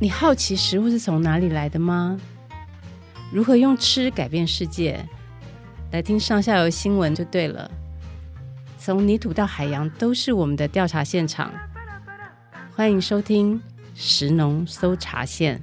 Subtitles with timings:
[0.00, 2.20] 你好奇食物是从哪里来的吗？
[3.32, 5.08] 如何用吃改变世界？
[5.92, 7.70] 来听上下游新闻就对了。
[8.76, 11.54] 从泥土到海洋，都是我们的调查现场。
[12.74, 13.62] 欢迎收听
[13.94, 15.62] 食农搜查线。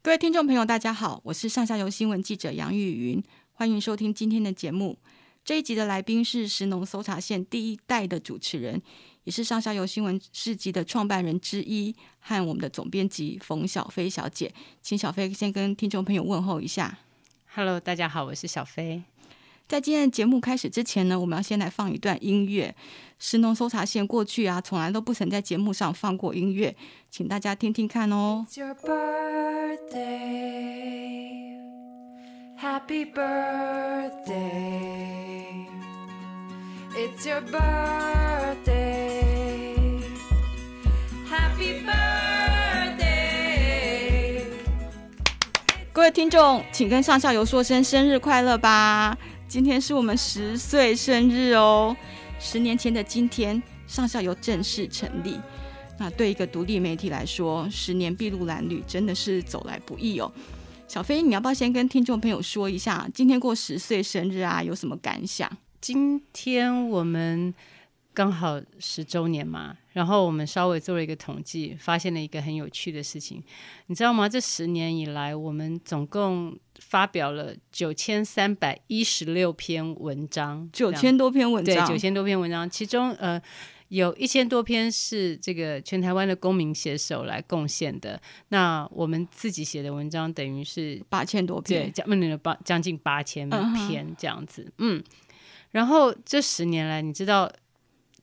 [0.00, 3.22] 各位听众朋友，大家好，我是上下游新闻记者杨玉云，
[3.52, 4.98] 欢迎收听今天的节目。
[5.44, 8.82] 这一集的来宾是食农搜查线第一代的主持人，
[9.24, 16.98] 也是上下游新闻市集的创办人之一，和我们的总编辑冯小飞小姐，请小飞先跟听众朋友问候一下。
[17.54, 19.02] Hello，大家好，我是小飞。
[19.68, 22.74] 在今天的节目开始之前呢，我们要先来放一段音乐。
[23.18, 26.74] 食农搜查线过去啊，从来都不曾在节目上放过音乐，
[27.10, 28.46] 请大家听听看哦。
[28.48, 30.00] It's your birthday.
[32.58, 34.30] Happy birthday.
[37.00, 38.84] It's your birthday.
[41.30, 43.22] Happy birthday.
[45.94, 49.16] 各位听众，请跟上下游说声生日快乐吧！
[49.48, 51.96] 今天是我们十岁生日哦。
[52.38, 55.40] 十年前的今天，上下游正式成立。
[55.98, 60.30] 那对一个独立媒体来说，十年筚路蓝缕，真的是走来不易哦。
[60.86, 65.50] 小飞，你要不要先跟听众朋友说一下，今天过十岁生日啊，有什么感想？
[65.80, 67.54] 今天我们
[68.12, 73.42] 刚好十周年嘛，然后我们稍微做了一个统计，发现了一个很有趣的事情，
[73.86, 74.28] 你知道吗？
[74.28, 83.40] 这十年以来，我们总共发表了九千三百一十六篇文章，九千多篇文章，对，九千多篇文章，其中呃。
[83.90, 95.02] 有一千多篇是这个全台湾的公民写手来贡献的，那我们自己写的文章等于是八千多篇，对，将近八将近八千篇这样子，嗯。
[95.70, 97.50] 然后这十年来，你知道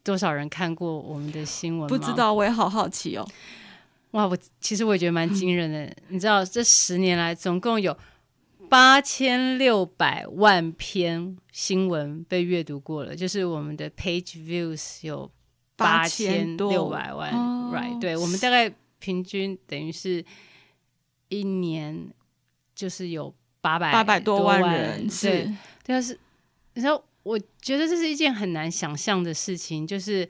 [0.03, 1.97] 多少人看过我们的新闻吗？
[1.97, 3.27] 不知道，我也好好奇哦。
[4.11, 5.95] 哇，我其实我也觉得蛮惊人的。
[6.09, 7.97] 你知道这十年来总共有
[8.69, 15.31] 八千六百万篇新闻被阅读过了，就是我们的 page views 有。
[15.79, 17.31] 八千六百万
[17.71, 17.99] ，right？
[18.01, 18.67] 对，我们大概
[18.97, 20.25] 平均等于是
[21.29, 22.11] 一年
[22.73, 25.53] 就是有八百八百多万人，人是，对，
[25.85, 26.19] 但是
[26.73, 30.27] 你知道，我觉得这是一件很难想象的事情，就是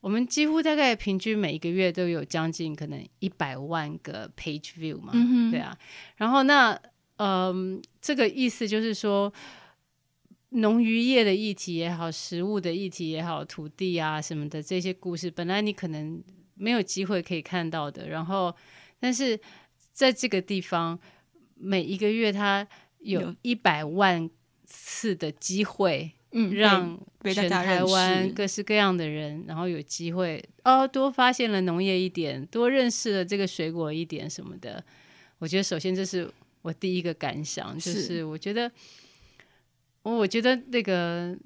[0.00, 5.76] 我们几乎大概平均每一个月都有将近可能一百万个 page view 嘛，嗯、对啊，
[6.16, 6.78] 然后那
[7.16, 9.32] 嗯，这个意思就是说。
[10.52, 16.20] 农渔业的议题也好，食物的议题也好，土地啊什么的这些故事，本来你可能
[16.54, 18.08] 没有机会可以看到的。
[18.08, 18.52] 然后，
[18.98, 19.38] 但是
[19.92, 20.98] 在这个地方，
[21.54, 22.66] 每一个月它
[22.98, 24.28] 有一百万
[24.64, 34.84] 次的机会，嗯，让全台湾各式各样的人，然后有机会哦，多发现了农业一点，多认识了这个水果一点什么的。
[35.38, 36.30] 我觉得，首先这是
[36.62, 38.70] 我第一个感想，就是我觉得。
[40.02, 41.38] 我觉得那个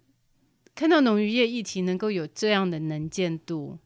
[0.77, 3.77] 看到农渔业议题能够有这样的能见度，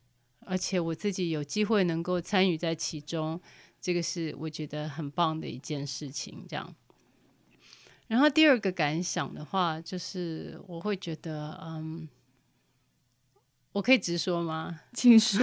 [0.40, 3.40] 而且我自己有机会能够参与在其中，
[3.80, 6.44] 这个是我觉得很棒的一件事情。
[6.46, 6.76] 这样，
[8.08, 12.08] 然后第二个感想的话，就是我会觉得，嗯，
[13.72, 14.80] 我可以直说吗？
[14.94, 15.40] 请说。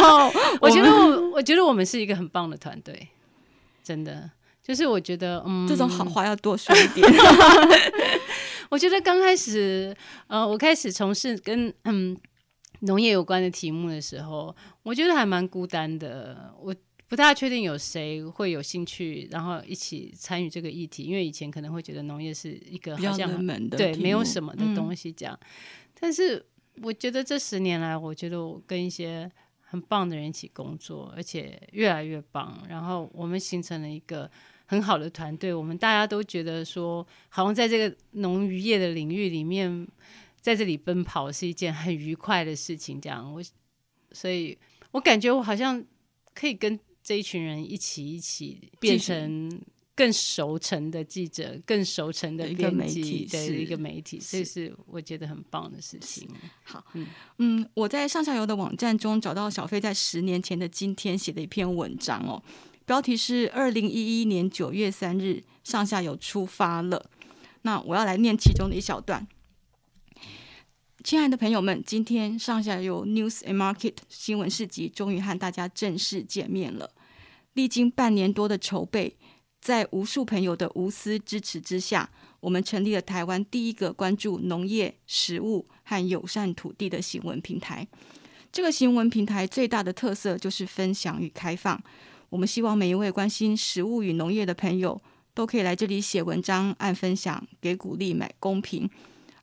[0.60, 3.08] 我觉得我，我觉得我们是一个很棒的团队，
[3.84, 4.30] 真的，
[4.62, 7.06] 就是我觉得，嗯，这种好话要多说一点。
[8.70, 9.94] 我觉得刚开始，
[10.26, 12.16] 呃，我开始从事跟嗯
[12.80, 16.52] 农业有关的题目的时候，我觉得还蛮孤单的。
[16.60, 16.74] 我
[17.08, 25.38] 不大确定有谁会有兴趣，然后一起参与这个议题，因为以前可能会觉得农业是一个好像对没有什么的东西这样。
[25.40, 25.46] 嗯。
[25.98, 26.44] 但是
[26.82, 29.30] 我觉得这十年来，我觉得我跟一些
[29.60, 34.30] 很棒的人一起工作，而且越来越棒，然后我们形成了一个。
[34.68, 39.86] 很好的团队，我们大家都觉得说，好像在这个农渔业的领域里面，
[40.40, 43.00] 在这里奔跑是一件很愉快的事情。
[43.00, 43.40] 这样，我
[44.10, 44.58] 所以，
[44.90, 45.80] 我感觉我好像
[46.34, 49.60] 可以跟这一群人一起一起变成
[49.94, 56.28] 更熟成的记者，更熟成的一个媒体的一个媒体，这是我觉得很棒的事情。
[56.64, 57.06] 好，嗯
[57.38, 62.42] 嗯，我在上下游的网站中找到小飞在十年前的今天写的一篇文章哦。
[62.84, 67.08] 标题是二零一一年九月三日，上下游出发了。
[67.62, 69.24] 那我要来念其中的一小段。
[71.04, 76.90] 亲爱的朋友们，今天上下游 News and Market 新闻市集终于和大家正式见面了。
[77.56, 79.16] 历经半年多的筹备，
[79.62, 82.10] 在无数朋友的无私支持之下，
[82.40, 87.88] 我们成立了台湾第一个关注农业、食物和友善土地的新闻平台。
[88.52, 91.82] 这个新闻平台最大的特色就是分享与开放。
[92.28, 95.00] 我们希望每一位关心食物与农业的朋友
[95.32, 98.88] 都可以来这里写文章、按分享、给鼓励、买公平。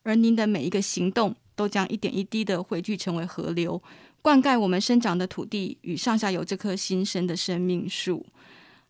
[0.03, 3.81] 而您的每一个行动，都将一点一滴的汇聚成为河流，
[4.23, 8.25] 灌溉我们生长的土地与上下游这棵新生的生命树。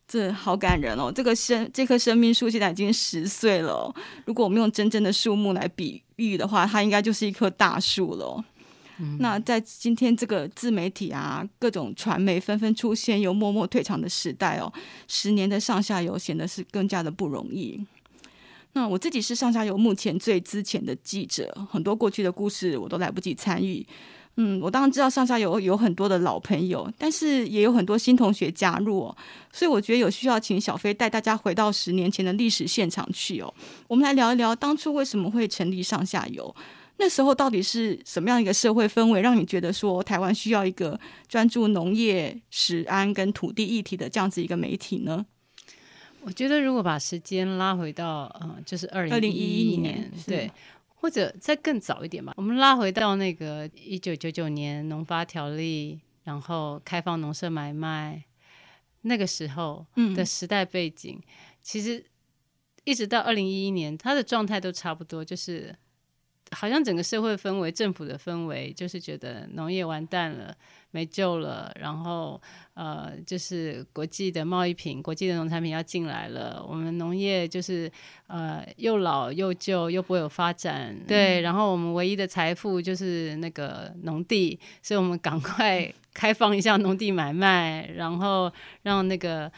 [0.06, 1.10] 这好感人哦！
[1.10, 3.94] 这个生这棵生命树现在已经十岁了哦。
[4.26, 8.44] 如果我们用真正的树木来比喻的话，它应该就是一棵大树了哦。
[8.98, 9.16] 嗯。
[9.18, 14.72] 那在今天这个自媒体啊，各种传媒纷纷出现又默默退场的时代哦，
[15.08, 17.84] 十年的上下游显得是更加的不容易。
[18.74, 23.84] 那我自己是上下游目前最资浅的记者，很多过去的故事我都来不及参与。
[24.36, 29.16] 嗯，我当然知道上下游有很多的老朋友，但是也有很多新同学加入哦，
[29.52, 33.54] 所以我觉得有需要请小飞带大家回到十年前的历史现场去哦。
[33.86, 36.52] 我们来聊一聊当初为什么会成立上下游，
[36.96, 40.98] 那时候到底是什么样一个社会氛围，让你觉得说台湾需要一个
[41.28, 45.24] 专注农业、食安跟土地议题的这样子一个媒体呢？
[46.22, 50.50] 我觉得如果把时间拉回到呃，就是二零一一年，对。
[51.04, 58.24] 或者再更早一点吧，我们拉回到那个一九九九年农发条例，然后开放农舍买卖
[59.02, 59.84] 那个时候
[60.16, 61.22] 的时代背景，嗯、
[61.60, 62.02] 其实
[62.84, 65.76] 一直到二零一一年，它的状态都差不多，就是。
[66.50, 70.56] 好像整个社会氛围、政府的氛围，就是觉得农业完蛋了，
[70.94, 71.74] 没救了。
[71.80, 72.40] 然后，
[72.74, 77.90] 呃，就是国际的贸易品、国际的农产品要进来了，我们农业就是
[78.28, 80.96] 呃又老又旧，又不会有发展。
[81.08, 88.52] 对，然后我们唯一的财富就是那个农地，所以我们赶快 开放一下农地买卖，然后
[88.82, 89.50] 让那个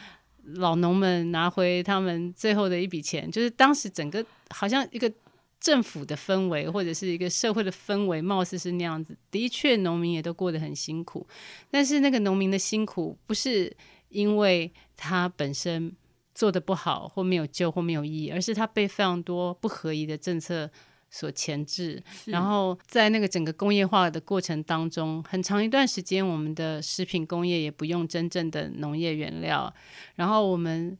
[0.55, 3.29] 老农们拿回他们最后的一笔钱。
[3.29, 5.11] 就是当时整个好像一个。
[5.59, 9.17] 政府的氛围或者是一个社会的氛围，貌似是那样子。
[9.31, 11.27] 的确，农民也都过得很辛苦，
[11.71, 13.75] 但是那个农民的辛苦不是
[14.09, 15.91] 因为他本身
[16.35, 20.69] 做的不好或没有救或没有意义，而是他被非常多不合宜的政策
[21.09, 22.01] 所钳制。
[22.25, 29.73] 然后在那个整个工业化的过程当中，很长一段时间，我们的食品工业也不用真正的农业原料，
[30.15, 30.97] 然后我们。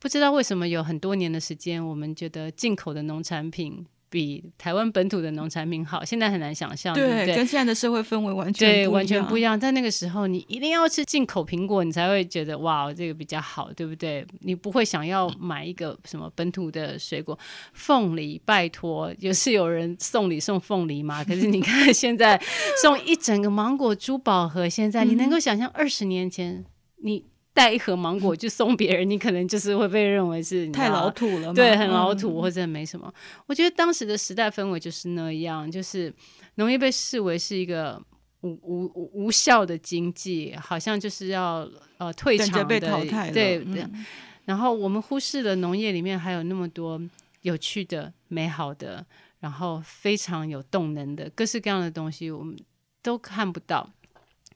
[0.00, 6.02] 不知道为什么有很多年的时间，我们觉得进口的农产品比台湾本土的农产品好。
[6.02, 9.60] 现在很难想象，对，对，对，跟现在的社会氛围完全对完全不一样。
[9.60, 14.26] 在那个时候，你一定要吃进口苹果，你才会觉得哇，这个比较好，对不对？
[14.40, 17.38] 你不会想要买一个什么本土的水果，
[17.74, 21.22] 凤梨，拜托，有是有人送礼送凤梨吗？
[21.22, 22.40] 可是你看 现在
[22.80, 26.64] 送一整个芒果珠宝盒，现在你能够想象二十年前
[27.02, 27.29] 你。
[27.60, 33.12] 带一盒芒果 去送别人，你可能就是会被认为是太老土了，对，很老土、嗯、或者没什么。
[33.44, 36.10] 我觉得当时的时代氛围就是那样，就是
[36.54, 38.02] 农业被视为是一个
[38.40, 41.68] 无无无效的经济，好像就是要
[41.98, 44.06] 呃退场的，被淘汰对对、嗯。
[44.46, 46.98] 然后我们忽视了农业里面还有那么多
[47.42, 49.04] 有趣的、美好的，
[49.40, 52.56] 然后非常有动能的各式各样的东西，我们
[53.02, 53.92] 都看不到，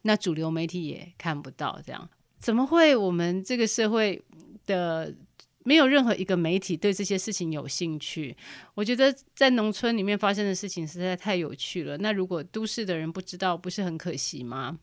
[0.02, 2.08] 那主流媒体也看不到，这样。
[2.44, 2.94] 怎么会？
[2.94, 4.22] 我们这个社会
[4.66, 5.14] 的
[5.62, 8.36] 没有任何一个媒体对这些事情有兴趣。
[8.74, 11.96] 我觉得在农村里面发生的事情实在太有趣了。
[11.96, 14.78] 那如果都市的人不知道，不是很可惜吗？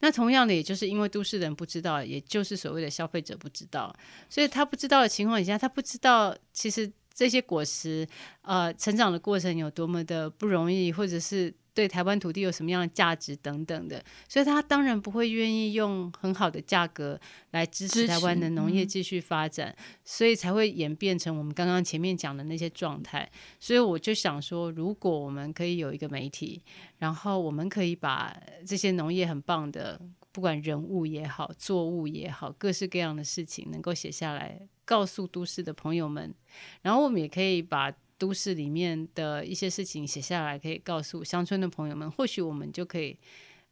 [0.00, 3.96] 那同样的，也就是因为都市人不知道，也就是所谓的消费者不知道，
[4.28, 8.06] 所以他不知道的情况下，他不知道其实这些果实
[8.42, 11.54] 呃成长的过程有多么的不容易，或者是。
[11.80, 17.18] 对台湾土地有什么样的价值等等的，所以他当然不会愿意用很好的价格
[17.52, 23.26] 来支持台湾的农业继续发展，嗯，所以才会演变成我们刚刚前面讲的那些状态。
[23.58, 26.62] 所以我就想说，如果我们可以有一个媒体，
[26.98, 29.98] 然后我们可以把这些农业很棒的，
[30.32, 36.34] 不管人物也好，作物也好，各式各样的事情能够写下来，告诉都市的朋友们，
[36.82, 37.90] 然后我们也可以把。
[38.20, 43.16] 都市里面的一些事情写下来，可以告诉乡村的朋友们，或许我们就可以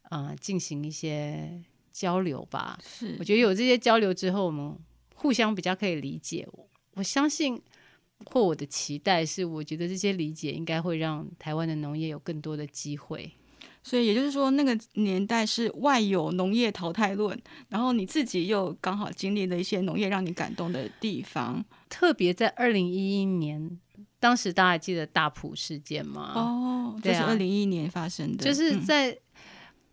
[0.09, 1.61] 啊、呃、进行一些
[1.93, 2.79] 交流吧。
[2.83, 4.75] 是，我觉得有这些交流之后，我们
[5.13, 6.47] 互相比较可以理解。
[6.95, 7.61] 我相信，
[8.25, 13.31] 或我的期待是，我觉得这些理解应该会让台湾的农业有更多的机会。
[13.83, 17.39] 所以也就是说，那个年代是外有农业淘汰论，
[17.69, 23.79] 然后你自己又刚好经历了一些农业让你感动的地方，特别在二零一一年。
[24.19, 26.33] 当时大家还记得大埔事件吗？
[26.35, 28.43] 哦，就是二零一一年发生的。
[28.43, 29.17] 就是在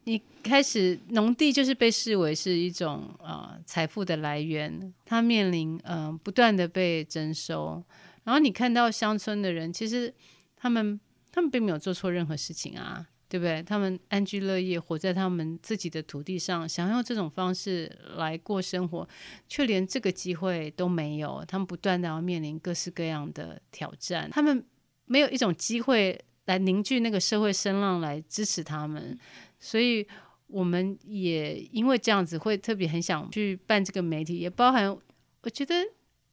[0.05, 7.83] 你开始，农地就是被视为是一种呃财富的来源，它面临嗯、呃、不断的被征收。
[8.25, 10.13] 然后你看到乡村的人，其实
[10.57, 13.63] 他们他们并没有做错任何事情啊，对不对？
[13.63, 19.09] 他们安居乐业，活在他们自己的土地上，想用这种方式来过生活，
[19.49, 21.45] 却连这个机会都没有。
[21.47, 24.65] 他们不断的要面临各式各样的挑战，他们
[25.07, 29.19] 没有一种机会来凝聚那个社会声浪来支持他们，
[29.59, 30.07] 所以
[30.47, 34.97] 我们也因为这样子，会特别很想去办这个媒体，也包含
[35.43, 35.75] 我觉得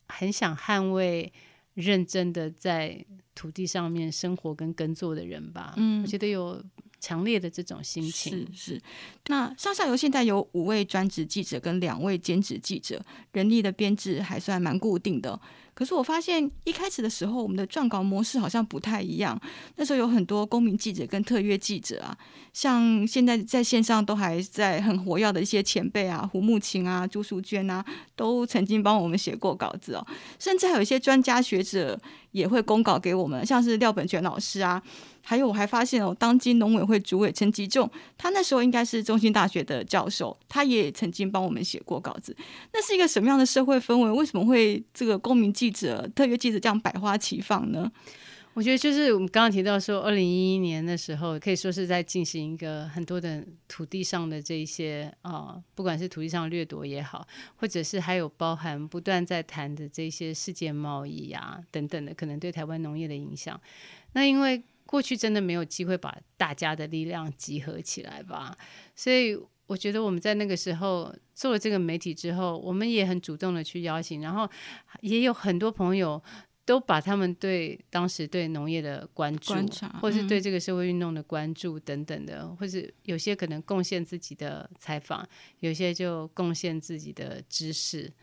[0.08, 1.34] 很想捍卫
[1.74, 5.74] 认真的在土地上面生活跟耕作的人吧。
[5.78, 6.64] 嗯，我觉得有。
[7.04, 8.82] 强烈的这种心情是是。
[9.28, 13.04] 那上下游现在有五位专职记者跟两位兼职记者，
[13.34, 15.38] 人力的编制还算蛮固定的。
[15.74, 19.40] 可是我发现一开始的时候，我们的撰稿模式好像不太一样。
[19.76, 22.18] 那时候有很多公民记者跟特约记者啊，
[22.54, 27.84] 像现在在线上都还在很活跃的一些前辈啊，胡慕情啊、朱淑娟啊，
[28.16, 30.06] 都曾经帮我们写过稿子哦。
[30.38, 32.00] 甚至还有一些专家学者
[32.32, 34.82] 也会公稿给我们，像是廖本权老师啊。
[35.26, 42.36] 还有，我还发现哦，当今农委会主委陈吉仲，他那时候应该是中兴大学的教授，他也曾经帮我们写过稿子。
[42.74, 44.12] 那是一个什么样的社会氛围？
[44.12, 47.90] 为什么会这个公民记记者、特约记者这样百花齐放呢？
[48.54, 63.58] 我觉得就是我们刚刚提到说，二零一一年的时候，可以说是在进行一个很多的土地上的这一些啊，不管是土地上掠夺也好，或者是还有包含不断在谈的这些世界贸易啊等等的，可能对台湾农业的影响。
[64.12, 68.56] 那因为过去真的没有机会把大家的力量集合起来吧，
[68.96, 69.40] 所以
[69.74, 74.48] 我觉得我们在那个时候做了这个媒体之后，我们也很主动的去邀请，然后
[75.02, 76.22] 也有很多朋友
[76.64, 85.28] 都把他们对当时对农业的关注，观察，或是对这个社会运动的关注等等的，或是有些可能贡献自己的采访，
[85.62, 88.14] 有些就贡献自己的知识。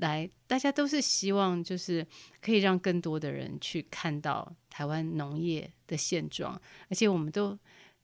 [0.00, 2.06] 来，大家都是希望，就是
[2.42, 7.58] 可以让更多的人去看到台湾农业的现状，而且我们都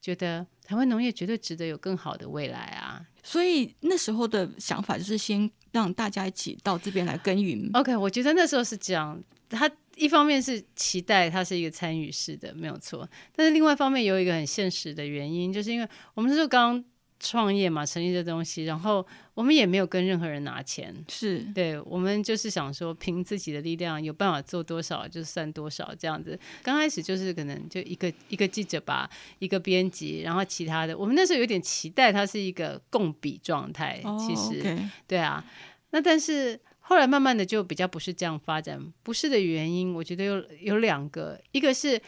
[0.06, 3.04] 觉得台湾农业绝对值得有更好的未来啊！
[3.24, 7.68] 所以那时候的想法就是先让大家一起到这边来耕耘。
[7.74, 9.20] OK，我觉得那时候是这样，
[9.50, 16.84] 他一方面是期待他是一个参与式的，没有错，但是另外一方面有一个很现实的原因，就是因为我们那时候刚。
[17.18, 26.38] 创业嘛，成立这东西，然后我们也没有跟任何人拿钱，是对，我们就是想说，凭自己的力量，有办法做多少就算多少这样子。
[26.62, 29.08] 刚开始就是可能就一个一个记者吧，
[29.38, 35.42] 一个编辑，然后其他的，我们那时候有点期待它是一个共比状态，哦、其实对啊。
[35.90, 41.98] 那但是后来慢慢的就比较不是这样发展，不是的原因，我觉得有有两个，一个是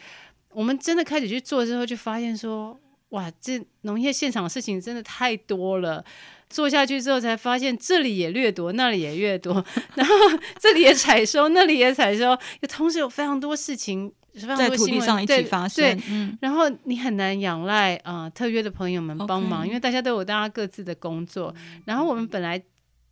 [0.51, 2.79] 我们真的开始去做之后，就发现说。
[3.09, 6.03] 哇，这农业现场的事情真的太多了。
[6.49, 9.63] 做下去之后，才发现这里也掠夺，那里也掠夺，
[9.95, 10.13] 然后
[10.59, 12.29] 这里也采收，那里也采收，
[12.61, 15.83] 又同时有非常多事情多在土地上一起发生。
[15.83, 21.53] 对，对嗯、然后你很难仰赖啊、呃、特约的朋友们帮忙.因为大家都有大家各自的工作。
[21.85, 22.61] 然后我们本来。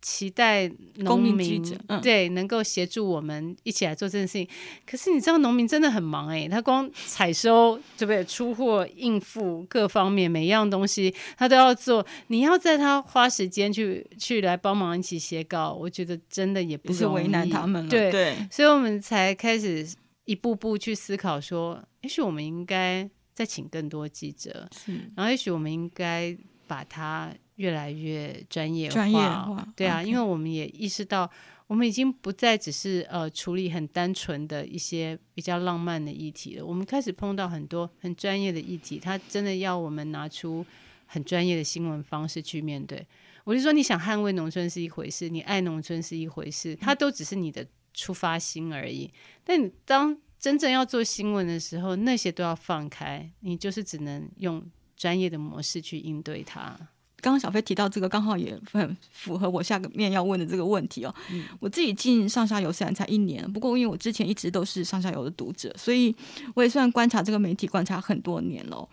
[0.00, 1.62] 期待农民
[2.00, 4.48] 对能够协助我们一起来做这件事情，
[4.86, 8.24] 可是你知道农民真的很忙哎，他光采收对不对？
[8.24, 17.90] 出货应付各方面每一样东西他都要做，你要在他花时间去去来帮忙一起写稿，我觉得真的也不是为难他们了。
[17.90, 19.86] 对对，所以我们才开始
[20.24, 24.68] 一步步去思考说，也许我们应该再请更多记者，
[25.16, 26.36] 然后也许我们应该
[26.66, 27.32] 把它。
[27.58, 31.28] 越来越专业化，专业化，对啊.因为我们也意识到，
[31.66, 36.64] 我们已经不再只是呃处理很单纯的一些比较浪漫的议题了。
[36.64, 40.64] 我们开始碰到很多很专业的议题，它真的要我们拿出
[41.06, 43.04] 很专业的新闻方式去面对。
[43.42, 49.10] 我就说，你想捍卫农村是一回事，你爱农村是一回事，它都只是你的出发心而已。
[49.42, 54.64] 但你当真正要做新闻的时候，那些都要放开，你就是只能用
[54.96, 56.78] 专业的模式去应对它。
[57.20, 61.14] 刚刚小飞提到这个，刚好也很符合我下个面要问的这个问题哦。
[61.30, 66.14] 嗯、我自己进上下游虽然才一年，不过因为我之前一直都是上下游的读者，所以
[66.54, 68.88] 我也算观察这个媒体观察很多年了。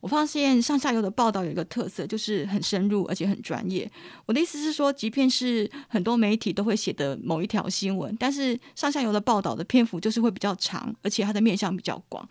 [0.00, 3.90] 我发现上下游的报道有一个特色，就是很深入而且很专业。
[4.24, 12.26] 我的意思是说，即便是很多媒体都会写的某一条新闻，但是上下游的报道的篇幅就是会比较长，而且它的面向比较广。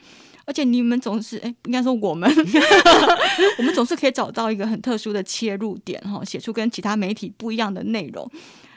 [0.50, 2.28] 而且你们总是哎，应该说我们
[3.60, 8.28] 我们总是可以找到一个很特殊的切入点哈，写出跟其他媒体不一样的内容。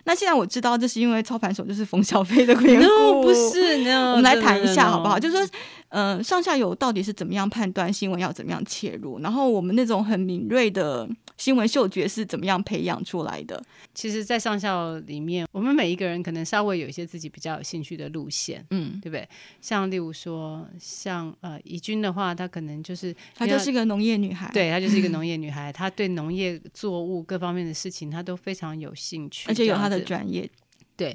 [0.05, 5.19] 那现在我知道这是因为操盘手就是冯小飞的缘故，不是，no, 我们来谈一下好不好？
[5.19, 5.49] 就是说，
[5.93, 9.19] 呃，上下游到底是怎么样判断新闻要怎么样切入？
[9.21, 11.07] 然后我们那种很敏锐的
[11.37, 13.63] 新闻嗅觉是怎么样培养出来的？
[13.95, 19.29] 其实，在上下游里面，我们每一个人可能稍微有一些自己比较有兴趣的路线，嗯，对不对？
[19.61, 30.49] 像例如说，像呃，怡君的话，她可能就是她就是一个农业女孩，对，她就是一个农 业女孩，她对农业作物各方面的事情，她都非常有兴趣，而且有她的专业。
[30.97, 31.15] 对，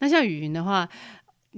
[0.00, 0.88] 那像雨云的话。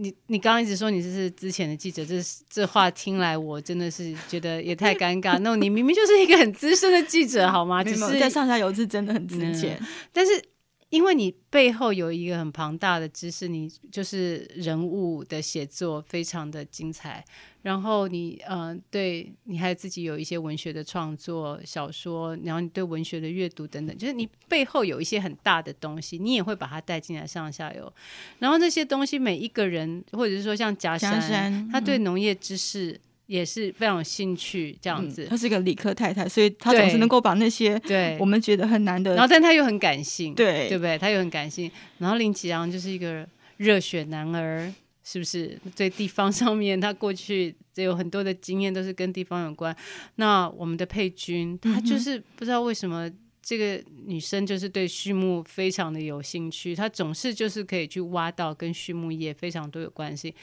[0.01, 2.15] 你你刚刚一直说你这是之前的记者，这
[2.49, 5.39] 这话听来我真的是觉得也太尴尬。
[5.41, 7.83] 那你明明就是一个很资深的记者，好吗？
[7.85, 10.43] 只是在上下游是真的很资深，嗯，但是。
[10.91, 17.23] 因为你背后有一个很庞大的知识，你就是人物的写作非常的精彩，
[17.61, 27.93] 然后你呃，对你还有自己有一些文学的创作、小说，然后你对文学的阅读等等，就是你背后有一些很大的东西，你也会把它带进来上下游。
[28.39, 32.99] 然后那些东西，每一个人或者是说像贾山，山他对农业知识。
[33.29, 40.97] 也是非常有兴趣这样子，她、嗯、是一个理科太太，所以她总是能够把那些对我们觉得很难的，然后但她又很感性，对对不对？
[40.97, 41.71] 她又很感性。
[41.99, 44.73] 然后林启阳就是一个热血男儿，
[45.05, 45.59] 是不是？
[45.77, 49.77] 对地方上面，他过去有很多的经验都是跟地方有关。
[50.15, 53.11] 那我们的佩君，她就是不知道为什么
[53.43, 60.35] 这个女生就是对畜牧非常的有兴趣，她总是就是可以去挖到跟畜牧业非常多有关系。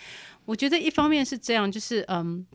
[0.45, 2.45] 我觉得一方面是这样，就是嗯。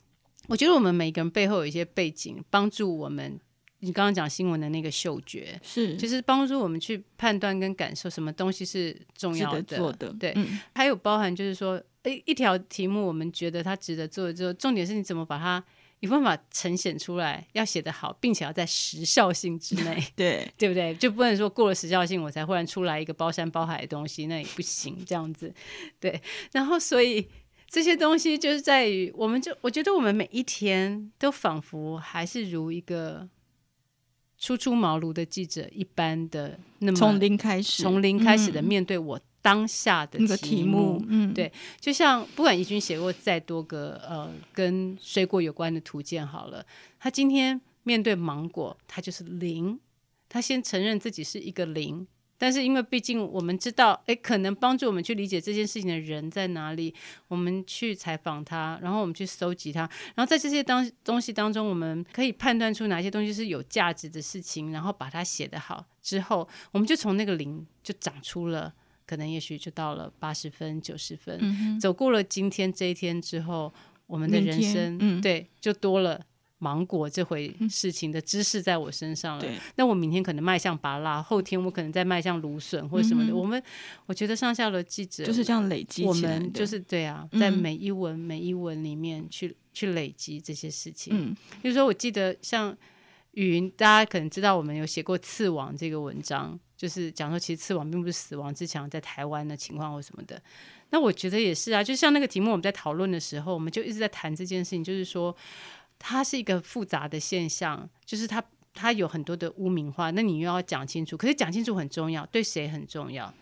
[0.48, 3.40] 我觉得我们每个人背后有一些背景，帮助我们。
[3.82, 9.62] 你刚刚讲新闻的那个嗅觉，是就是帮助我们去判断跟感受什么东西是重要的。
[9.62, 15.64] 做的对，嗯、还有包含就是说，诶一条题目我们觉得它值得做，之后重点是你怎么把它
[16.00, 20.94] 有办法呈现出来，要写得好，并且要在时效性之内， 对 对不对？
[20.96, 25.50] 就不能说过了时效性，我才忽然出来一个包山包海的东西，那也不行，这样子。
[25.98, 26.20] 对，
[26.52, 27.26] 然后所以。
[27.70, 33.28] 这些东西就是在于，我们就我觉得我们每一天都仿佛还是如一个
[34.36, 41.04] 初出茅庐的记者一般的，那么从零开始，从零开始的面对我当下的题目，嗯那个、题目。
[41.08, 46.66] 嗯，对，就像不管怡君写过再多个呃跟水果有关的图鉴好了，
[46.98, 49.78] 他今天面对芒果，他就是零，
[50.28, 52.04] 他先承认自己是一个零。
[52.40, 56.94] 但是因为毕竟我们知道，诶，可能帮助我们去理解这件事情的人在哪里，
[57.28, 59.80] 我们去采访他，然后我们去搜集他，
[60.14, 68.72] 然后在这些当东西当中，我们可以判断出哪些东西是有价值的事情，然后把它写得好之后，我们就从那个零就长出了，
[69.06, 73.70] 可能也许就到了八十分、九十分，嗯，走过了今天这一天之后，
[74.06, 76.18] 我们的人生，嗯，对，就多了。
[76.62, 79.44] 芒果这回事情的知识在我身上了，
[79.76, 83.32] 那、嗯、我明天可能迈向芭拉，后天我可能再迈向芦笋或者什么的。
[83.32, 83.60] 嗯、我们
[84.04, 91.14] 我觉得上下的记者就是这样累积，我们就是对啊，在每一文、嗯、每一文里面去去累积这些事情。
[91.16, 92.76] 嗯，比如说我记得像
[93.30, 100.38] 云，大家可能知道我们有写过刺王这个文章，就是讲说其实刺王并不是死亡之墙，在台湾的情况或什么的。
[100.90, 105.34] 那我觉得也是啊，就像那个题目我们在讨论的时候，我们就一直在谈这件事情，就是说。
[106.00, 108.42] 它是一个复杂的现象，就是它
[108.74, 113.32] 它有很多的污名化，那你又要讲清楚，可是讲清楚很重要，对谁很重要？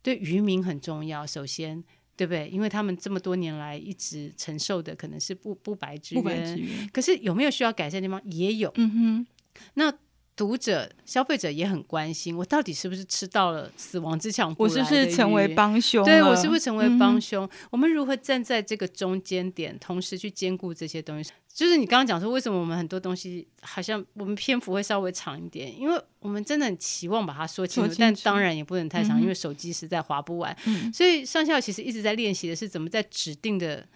[0.00, 1.84] 对渔民很重要，首先，
[2.16, 2.48] 对不对？
[2.48, 8.22] 因为他们这么多年来一直承受的可能是不不白之冤，可是有没有需要改善的地方？
[8.30, 9.26] 也有，嗯哼，
[9.74, 9.92] 那。
[10.36, 14.54] 读者、消费者也很关心，我到底是不是吃到了死亡之墙？
[14.58, 16.04] 我是不是成为帮凶？
[16.04, 17.44] 对，我是不是成为帮凶？
[17.44, 17.50] 嗯？
[17.70, 21.30] 我们如何站在这个中间点，同时去兼顾这些东西？
[21.52, 25.72] 就是你刚刚讲说，为什么我们很多东西好像我们篇幅会稍微长一点？
[25.78, 30.92] 因为我们真的很期望把它说清楚，清楚，但当然也不能太长，嗯，因为手机实在划不完，嗯。
[30.92, 33.86] 所以上校其实一直在练习的是怎么在指定的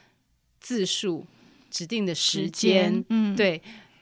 [0.60, 1.26] 字数、
[1.68, 3.60] 指定的时间，嗯，对。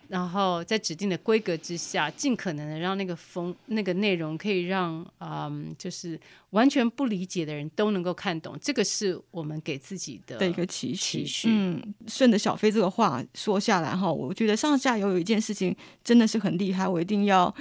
[0.08, 6.18] 然后在指定的规格之下，尽可能的让那个风、那个内容可以让嗯，就是
[6.50, 8.58] 完全不理解的人都能够看懂。
[8.60, 11.24] 这个是我们给自己的的一个期许。
[11.48, 17.54] 嗯，顺着小飞这个话说下来哈，我觉得上下游有一件事情真的是很厉害，我一定要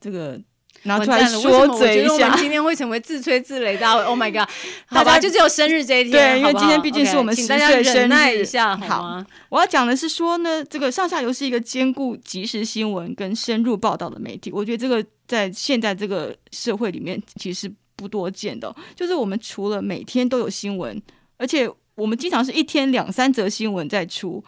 [0.00, 0.40] 这个。
[0.84, 4.04] 拿出来说嘴一下，我们今天会成为自吹自擂大会。
[4.08, 4.48] Oh my god！
[4.86, 7.88] 好吧，就只有生日这一天，对，因为今天毕竟是我们十岁生日。
[7.88, 14.52] Okay, 忍耐一下好，好，我要讲的是说呢，这个上下游是一个兼顾即时新闻跟深入报道的媒体。
[14.52, 18.74] 我觉得这个在现在这个社会里面其实不多见的。
[18.94, 21.00] 就是我们除了每天都有新闻，
[21.38, 24.44] 而且我们经常是一天两三则新闻在出，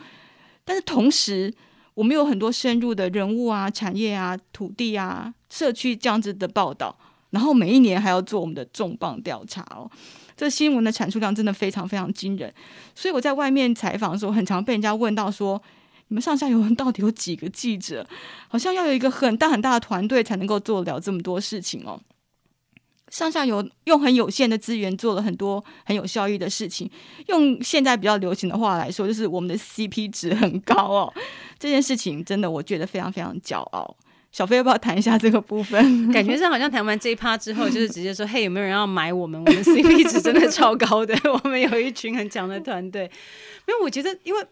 [0.65, 1.53] 但是同时。
[1.97, 6.95] 我们有很多深入的人物啊、产业啊、土地啊、社区这样子的报道，
[7.31, 9.91] 然后每一年还要做我们的重磅调查哦。
[10.37, 12.53] 这新闻的产出量真的非常非常惊人，
[12.95, 15.61] 所以我在外面采访的时候，很常被人家问到说
[16.09, 18.07] ：“你们上下游到底有几个记者？
[18.49, 21.99] 好像要有一个很大很大的团队才能够做得了这么多事情哦。”
[23.11, 26.91] 上下游用很有限的资源做了很多很有效益的事情，
[27.29, 31.15] 用现在比较流行的话来说，就是我们的 CP 值很高哦。
[31.59, 33.97] 这件事情真的我觉得非常非常骄傲。
[34.33, 35.81] 小飞要不要谈一下这个部分？
[36.13, 39.41] 感觉上好像谈完这一趴之后，就是直接说：“嘿，有没有人要买我们？
[39.43, 43.11] 我们 CP 值真的超高的， 我们有一群很强的团队。”
[43.67, 44.47] 没有，我觉得，因为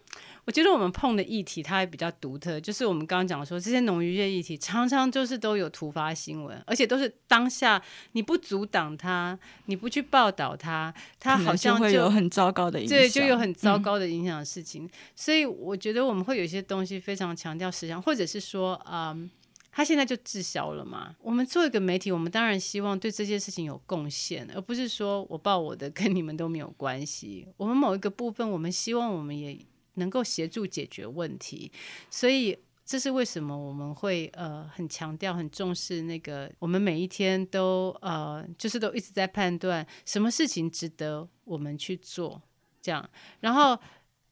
[0.45, 7.81] 我觉得我们碰的议题它还比较独特，就是我们刚刚讲说，这些农渔业议题常常就是都有突发新闻，而且都是当下
[8.11, 14.85] 你不阻挡它，你不去报道它，它好像会有很糟糕的影响，对，就有很糟糕的影响的事情。
[14.85, 19.29] 嗯、所以我觉得我们会有一些东西非常强调实际上，或者是说，嗯。
[19.77, 21.13] 他现在就滞销了嘛？
[21.21, 27.45] 我们做一个媒体，我们当然希望对这些事情有贡献，而不是说我报我的跟你们都没有关系。
[27.57, 29.59] 我们某一个部分，我们希望我们也
[29.95, 31.71] 能够协助解决问题。
[32.09, 42.41] 所以这是为什么我们会呃很强调、很重视那个，我们每一天都呃就是都一直在判断什么事情值得我们去做，
[42.81, 43.09] 这样。
[43.39, 43.77] 然后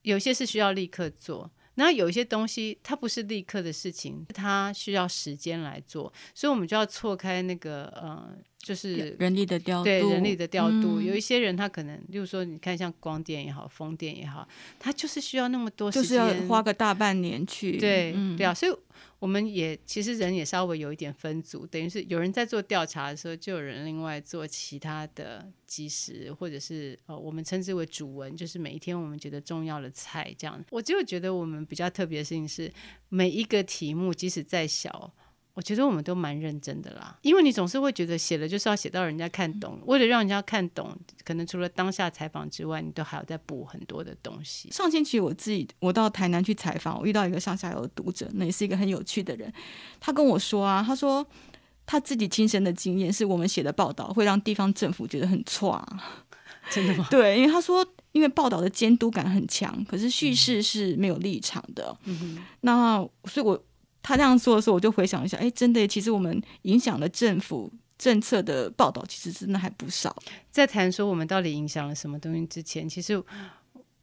[0.04, 1.50] 有些是需要立刻做。
[1.76, 8.38] 那有一些东西，它不是立刻的事情，它需要时间来做，所以我们就要错开那个呃。
[8.64, 14.48] 就是人力的调度，对人力的调度，嗯、有一些人他可能，例如说，你看像光电也好，风电也好，
[14.80, 17.78] 他就是需要那么多时间，就是要花个大半年去。
[17.78, 18.74] 对、嗯、对啊，所以
[19.20, 30.64] 我们也其实人也稍微有一点分组，等于是有人在做调查的时候，就有人另外做其他的即时，或者是呃，我们称之为主文，就是每一天我们觉得重要的菜这样。
[30.70, 32.72] 我就觉得我们比较特别的事情是，
[33.10, 35.14] 每一个题目即使再小。
[35.54, 44.72] 我觉得我们都蛮认真的啦，因为你总是会觉得写了就是要写到人家看懂，为了让人家看懂，可能除了当下采访之外，你都还要再补很多的东西。
[44.72, 49.54] 上星期我自己我到台南去采访，我遇到一个上下游的读者，那也是一个很有趣的人。
[50.00, 51.24] 他跟我说啊，他说
[51.86, 55.86] 他自己亲身的经验是我们写的报道会让地方政府觉得很差，
[56.72, 57.06] 真的吗？
[57.12, 61.96] 对，因为他说因为报道的监督感很强，可是叙事是没有立场的。
[62.62, 63.64] 那所以我。
[64.04, 70.16] 他这样说的时候，我就回想一下，哎，真的，其实我们影响了政府政策的报道，其实真的还不少。
[70.52, 73.20] 在谈说我们到底影响了什么东西之前，其实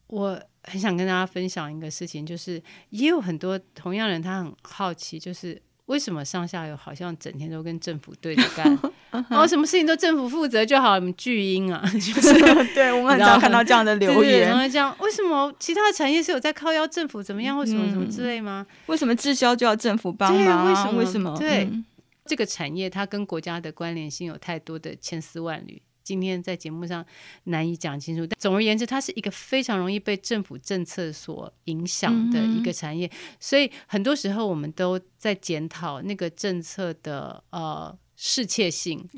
[0.09, 5.63] 我很想跟大家分享一个事情，就是也有很多同样人，他很好奇，就是。
[5.91, 8.65] 为什么上下游好像整天都跟政府对着干？
[9.11, 10.97] 然后、哦、什么事情都政府负责就好？
[11.01, 12.33] 你们巨婴啊， 就是
[12.73, 14.49] 对我们很常看到这样的留言。
[14.49, 18.65] 然后这样，为什么其他的产业是有在靠腰政府怎么样，或什么什么之类吗？
[18.87, 20.69] 为什么滞销就要政府帮忙？
[20.69, 20.93] 为什么？
[21.01, 21.37] 为什么？
[21.37, 21.85] 对、嗯、
[22.25, 25.83] 这个产业，它跟国家的关联性有太多的千丝万缕。
[26.11, 27.07] 今天在节目上
[27.45, 39.09] 难以讲清楚，但总而言之，它是一个非常容易被政府政策所影响的一个产业，嗯、所以很多时候我们都在检讨那个政策的呃适切性，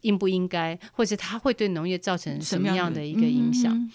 [0.00, 3.90] 应不应该，或者它会对农业造成什么样的一个影响。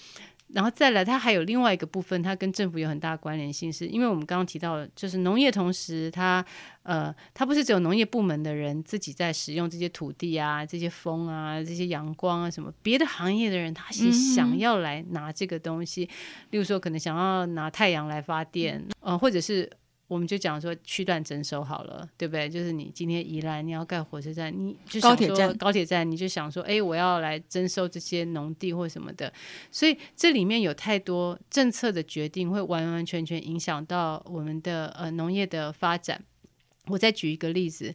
[0.53, 6.43] 然后再来，它还有另外一个部分，它跟政府有很大的关联性，是因为我们刚刚提到，就是农业同时它，
[6.83, 19.69] 呃，它不是只有农业部门的人自己在使用这些土地啊、这些风啊、这些阳光啊什么，别的行业的人他是想要来拿这个东西，嗯、例如说可能想要拿太阳来发电，呃，或者是。
[20.09, 22.49] 我们就讲说区段征收好了，对不对？
[22.49, 29.31] 就是你今天宜兰你要盖火车站，你就高铁站，高铁站你就想说，哎，我要来征收这些农地或什么的。
[29.71, 36.21] 所以这里面有太多政策的决定，会完完全全影响到我们的呃农业的发展。
[36.87, 37.93] 我再举一个例子，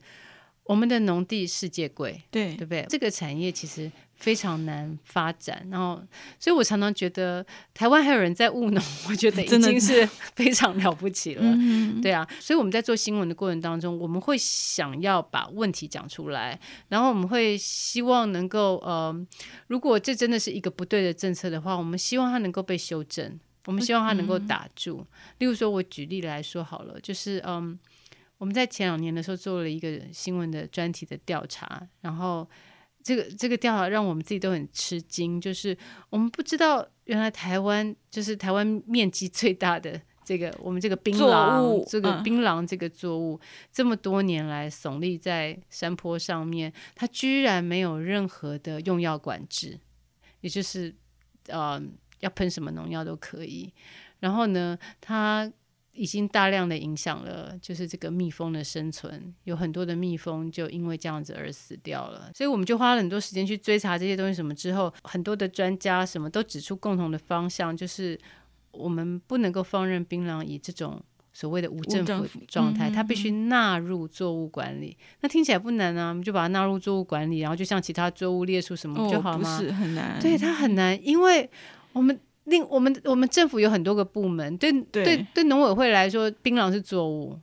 [0.62, 2.86] 我们的农地世界贵，对对不对？
[2.88, 3.90] 这个产业其实。
[4.16, 6.00] 非常难发展，然后，
[6.38, 11.42] 所以我常常觉得台湾还有人在务农，我觉得 已经是 非常了不起了。
[12.00, 19.26] 对啊，所以我们在做新闻的过程当中，我们会想要把问题讲出来，然后我们会希望能够，呃，
[19.66, 25.06] 如果这真的是一个不对的政策的话，我们希望它能够被修正，我们希望它能够打住。
[25.38, 27.78] 例如说，我举例来说好了，就是嗯，
[28.38, 32.48] 我们在前两年的时候做了一个新闻的专题的调查，然后。
[33.04, 35.76] 这个这个调查让我们自己都很吃惊，就是
[36.08, 49.78] 我们不知道原来台湾就是台湾面积最大的这个我们这个槟榔物这个槟榔这个作物，嗯、这么多年来耸立在山坡上面，它居然没有任何的用药管制，
[50.40, 50.94] 也就是
[51.48, 51.78] 呃
[52.20, 53.70] 要喷什么农药都可以。
[54.20, 55.52] 然后呢，它
[55.94, 62.30] 已经大量的影响了，就是这个蜜蜂的生存，有很多的蜜蜂就因为这样子而死掉了。
[62.34, 68.18] 所以我们就花了很多时间去追查这些东西什么之后，很多的专家什么都指出共同的方向，就是
[68.72, 71.00] 我们不能够放任槟榔以这种
[71.32, 74.96] 所谓的无政府状态，它必须纳入作物管理。
[75.20, 79.56] 那听起来不难啊，我们就把它纳入作物管理，然后就像其他作物列出什么就好吗？
[79.56, 81.48] 哦，不是很难，对，它很难，因为
[81.92, 82.18] 我们。
[82.44, 87.38] 另我们我们政府有很多个部门，对对对，农委会来说，槟榔是作物，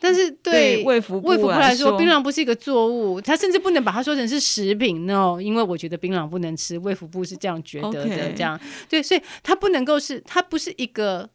[0.00, 11.30] 但是对卫福卫福部来说，槟榔不是一个作物，它甚至不能把它说成是食品，no，因为我觉得槟榔不能吃，卫福部是这样觉得的.这样对，所以它不能够是，它不是一个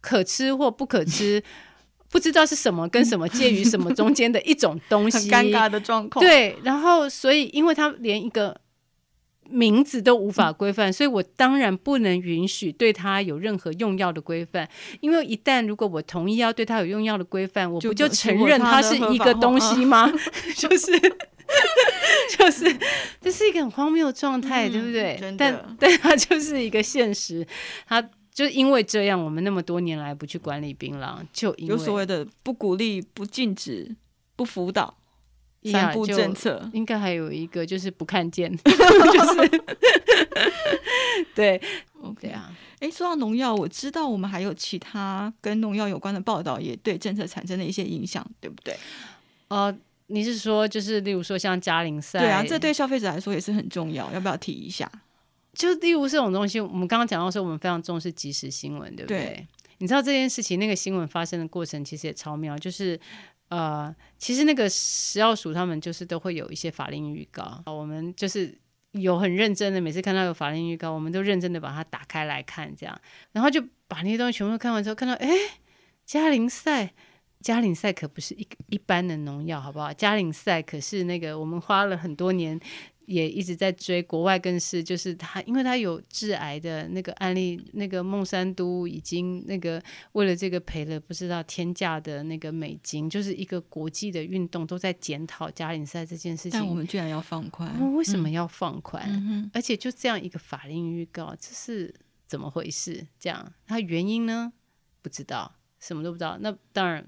[0.00, 1.42] 可吃或不可吃，
[2.08, 6.24] 不知道是什么跟什么介于什么中间的一种东西，很尴尬的状况。
[6.24, 8.60] 对，然后所以因为它连一个。
[9.50, 14.68] 名字都无法规范，所以我当然不能允许对它有任何用药的规范。
[15.00, 20.12] 因为一旦如果我同意要对它有用药的规范，我不就承认它是一个东西吗？
[20.54, 20.92] 就是
[22.36, 22.78] 就是
[23.22, 25.18] 这是一个很荒谬的状态，对不对？
[25.22, 27.46] 嗯、但 但它就是一个现实。
[27.86, 33.96] 它就因为这样，我们那么多年来不去管理槟榔，就因为有所谓的不鼓励、不禁止、
[34.36, 34.97] 不辅导。
[35.72, 38.72] 三不政策应该还有一个就是不看见， 就
[39.34, 39.62] 是
[41.34, 41.60] 对，
[42.02, 42.54] OK 啊。
[42.80, 48.76] 哎，说到农药，我知道我们还有其他跟农药有关的报道，也对政策产生了一些影响，对不对？
[49.48, 49.76] 呃，
[50.06, 52.20] 你是说就是例如说像嘉陵赛？
[52.20, 54.88] 对啊，这对消费者来说也是很重要，要不要提一下？
[55.54, 59.18] 就例如这种东西，我们刚刚讲到说，我们非常重视即时新闻，对不对？
[59.18, 59.46] 对，
[59.78, 62.98] 你知道这件事情那个新闻发生的过程其实也超妙，就是。
[63.48, 68.58] 呃，其实那个食药署他们就是都会有一些法令预告，我们就是
[68.92, 73.00] 有很认真的，每次看到有法令预告，我们都认真的把它打开来看，这样，
[73.32, 75.28] 然后就把那些东西全部看完之后，看到哎，
[76.04, 76.92] 加林赛，
[77.40, 79.92] 加林赛可不是一一般的农药，好不好？
[79.92, 82.60] 加林赛可是那个我们花了很多年。
[83.08, 96.50] 也一直在追，国外更是，就是他，因为他有致癌的那个案例，那个孟山都已经那个为了这个赔了不知道天价的那个美金，就是一个国际的运动都在检讨加林赛这件事情。
[96.52, 99.02] 但我们居然要放宽，我们为什么要放宽？
[99.08, 101.94] 嗯，而且就这样一个法令预告，这是
[102.26, 103.06] 怎么回事？
[103.18, 104.52] 这样，它原因呢？
[105.00, 106.36] 不知道，什么都不知道。
[106.42, 107.04] 那当然。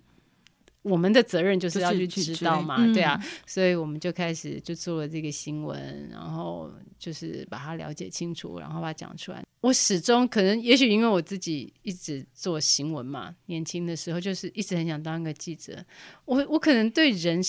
[0.82, 9.44] 我们的责任就是要去知道嘛，对啊，所以我们就开始就做了这个新闻，然后就是把它了解清楚，然后把它讲出来。
[9.60, 15.84] 我始终可能，也许因为我自己一直做新闻嘛，年轻的时候就是一直很想当一个记者。
[16.24, 17.42] 我我可能对人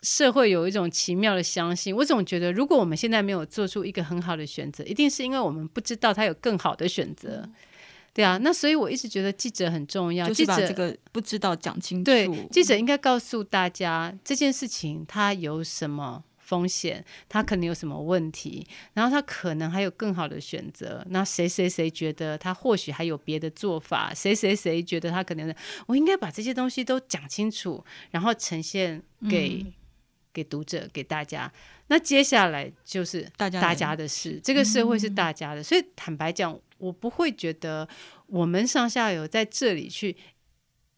[0.00, 7.46] 社会有一种奇妙的相信，我总觉得如果我们现在没有做出一个很好的选择，一定是因为我们不知道他有更好的选择。
[8.20, 10.28] 对啊，那所以我一直觉得记者很重要。
[10.28, 12.04] 就是把这个不知道讲清楚。
[12.04, 21.02] 对，记者应该告诉大家这件事情它有什么风险，它可能有什么问题，然后他可能还有更好的选择。
[21.08, 24.12] 那谁谁谁觉得他或许还有别的做法？
[24.12, 25.54] 谁谁谁觉得他可能……
[25.86, 29.72] 我应该把这些东西都讲清楚，然后呈现给、嗯、
[30.34, 31.50] 给读者、给大家。
[31.86, 36.60] 那接下来就是大家大家的事，这个社会是大家的，嗯、所以坦白讲。
[36.80, 37.88] 我不会觉得
[38.26, 40.16] 我们上下游在这里去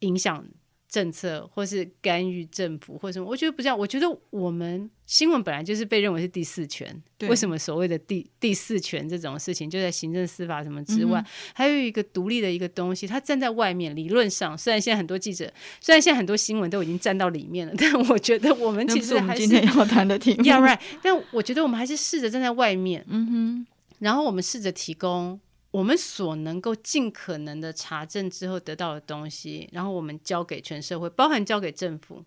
[0.01, 0.45] 影响
[0.88, 3.27] 政策，或是干预政府，或什么。
[3.27, 3.79] 我觉得不这样。
[3.79, 7.03] 我觉得我们新闻本来就是被认为是第四权。
[7.29, 13.97] 为什么所谓的第第四权这种事情，就在行政司法什么之外，嗯、还有一个独立的一个东西，它站在外面。
[13.97, 20.42] 理论上，虽然现在很多记者，虽然现在很多新闻都已经站到里面了， 但我觉得我们其实还是，是今天要谈的题目。
[20.42, 20.81] Yeah, right。
[21.01, 23.07] 但我觉得我们还是试着站在外面。
[23.09, 23.66] 嗯哼。
[24.01, 25.40] 然后我们试着提供。
[25.73, 32.23] 我们所能够尽可能的查证之后得到的东西，然后我们交给全社会，包含交给政府，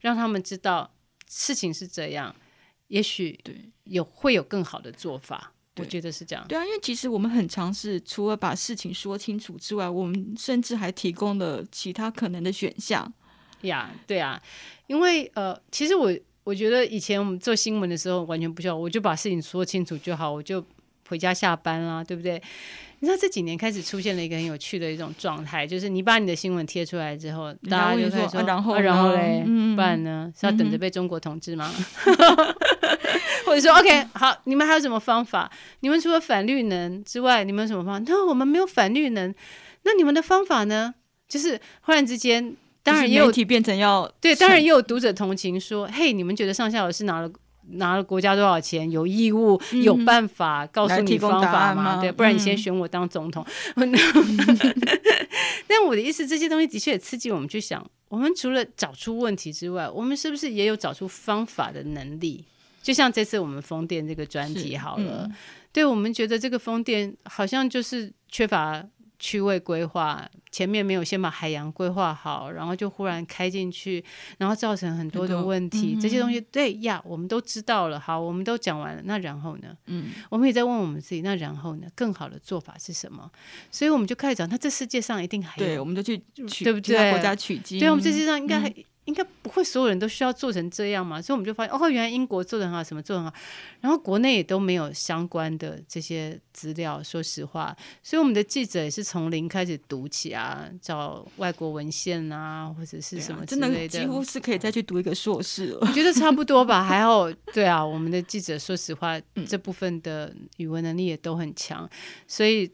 [0.00, 0.92] 让他们知道
[1.28, 2.34] 事情是这样，
[2.88, 5.52] 也许对有会有更好的做法。
[5.76, 6.44] 我觉得是这样。
[6.48, 13.10] 对啊，因为其实我们很尝试，除了把事情说清楚之外，我们甚至还提供了其他可能的选项。
[13.60, 14.42] 呀，对啊，
[14.88, 20.62] 因为呃，其实我我觉得以前我们做新闻的时候完全不需要，我就把事情说清楚就好，我就。
[21.12, 22.40] 回家下班啦，对不对？
[23.00, 31.70] 你知道这几年开始出现了一个很有趣的一种状态，就是你把你的新闻贴出来之后，大家就会说，啊、然后、啊、然后嘞、嗯，不然呢是要等着被中国统治吗？
[32.06, 32.16] 嗯、
[33.44, 35.50] 或者说，OK，好，你们还有什么方法？
[35.80, 38.04] 你们除了反绿能之外，你们有什么方法？
[38.10, 39.34] 那我们没有反绿能，
[39.82, 40.94] 那你们的方法呢？
[41.28, 47.28] 就是忽然之间，当然也有媒体变成要对，当然也有读者同情说，嘿，你们觉得上下游是拿了。
[47.70, 52.00] 拿了国家多少钱，有义务、嗯、有办法告诉你方法吗？
[52.00, 53.44] 对，不然你先选我当总统。
[53.76, 53.92] 嗯、
[55.66, 62.44] 但我的意思，这些东西的确也刺激我们去想：我们除了找出问题之外，我们是不是也有找出方法的能力？
[62.82, 65.34] 就像这次我们风电这个专题好了，嗯、
[65.72, 68.84] 对我们觉得这个风电好像就是缺乏。
[69.22, 74.04] 区位规划前面没有先把海洋规划好，然后就忽然开进去，
[74.38, 75.94] 然后造成很多的问题。
[75.96, 78.00] 嗯、这些东西对呀，我们都知道了。
[78.00, 79.02] 好，我们都讲完了。
[79.04, 79.68] 那然后呢？
[79.86, 81.22] 嗯，我们也在问我们自己。
[81.22, 81.86] 那然后呢？
[81.94, 83.30] 更好的做法是什么？
[83.70, 84.48] 所以我们就开始讲。
[84.48, 87.12] 那这世界上一定还有，对，我们就去取，对不对？
[87.12, 87.78] 国家取经。
[87.78, 88.68] 对，我们这世界上应该还。
[88.68, 93.36] 嗯应该不会所有人都需要做成这样嘛，所以我们就发现哦，原来英国做的很好，什么做得很好，
[93.80, 97.02] 然后国内也都没有相关的这些资料。
[97.02, 105.78] 说实话，所以我们的记者也是从零开始读起啊，找外国文献啊，或者是什么之类的，啊、真的几乎是可以再去读一个硕士了。
[105.80, 107.28] 我觉得差不多吧，还好。
[107.52, 111.90] 对啊，我们的记者说实话，这部分的语文能力也都很强，
[112.28, 112.70] 所以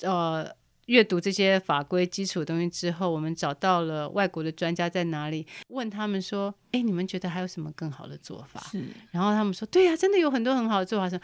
[0.00, 0.50] 呃。
[0.92, 11.18] 阅读这些法规基础的东西之后，我们找到了外国的专家在哪里，问他们说：“哎，你们觉得还有什么更好的做法？”是，然后他们说：“对呀，真的有很多很好的做法。”说：“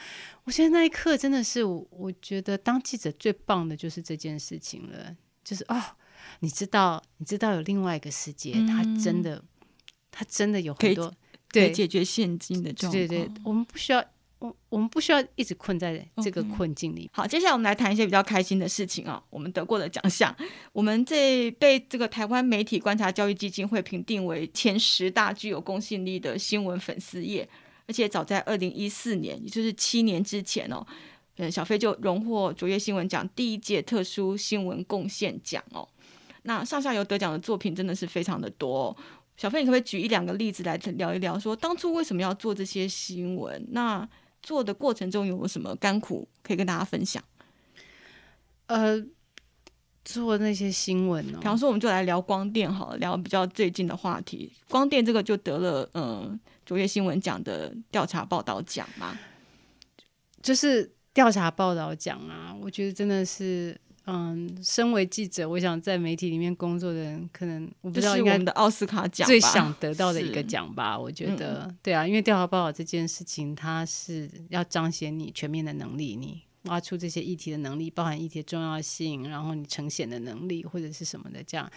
[0.45, 5.79] 我觉得那一刻真的是我，我觉得当记者最棒的就是这件事情了，就是哦，
[6.41, 9.45] 你知道，你知道有另外一个世界，它真的，
[10.11, 11.13] 它真的有很多
[11.51, 13.07] 可以解决现金的状况。
[13.07, 14.03] 对对，我们不需要。”
[14.39, 17.07] 我我们不需要一直困在这个困境里。
[17.09, 17.17] Okay.
[17.17, 19.23] 好，接下来我们来谈一些比较开心的事情啊。
[19.31, 20.35] 我们得过的奖项，
[20.73, 27.49] 我们这被这个台湾媒体观察教育基金会评定为前十大具有公信力的新闻粉丝业，
[27.87, 30.87] 而且早在二零一四年，也就是七年之前哦，
[31.39, 35.89] 嗯，小飞就荣获卓越新闻奖第一届特殊新闻贡献奖哦。
[36.43, 38.97] 那上下游得奖的作品真的是非常的多哦。
[39.37, 43.65] 小飞，你可不可以举一两个例子来聊一聊，说当初为什么要做这些新闻？
[43.71, 44.09] 那
[44.43, 47.23] 做的过程中有什么甘苦可以跟大家分享？
[48.67, 49.03] 呃，
[50.05, 51.41] 做那些新闻呢、哦？
[51.41, 54.53] 比方说，我们就来聊光电好了，聊比较最近的话题。
[54.69, 59.19] 光电这个就得了嗯卓越新闻奖的调查报道奖嘛，
[60.43, 63.79] 就是调查报道奖啊，我觉得真的是。
[64.11, 70.99] 嗯，身为记者，我想在媒体里面工作的人，可能我不知道应该我们的奥斯卡奖最想得到的一个奖吧。
[70.99, 81.71] 我觉得，嗯、对啊，因为调查报道这件事情，它是要彰显你全面的能力，你挖出这些议题的能力，包含议题的重要性，然后你呈现的能力或者是什么的这样。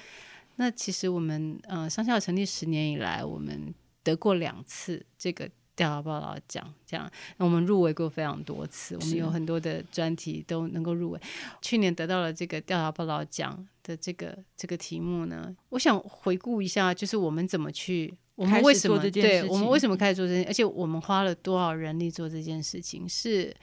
[0.55, 5.49] 那其实我们，呃，商校成立十年以来，我们得过两次这个。
[5.75, 11.19] 调查报道奖这样，那我们入围过非常多次，我们有很多的专题都能够入围。
[11.61, 23.07] 去年得到了这个调查报道奖的这个这个题目呢，我想回顾一下，就是我们怎么去，我们为什么对，我们为什么开始做这件，而且我们花了多少人力做这件事情？
[23.07, 23.55] 是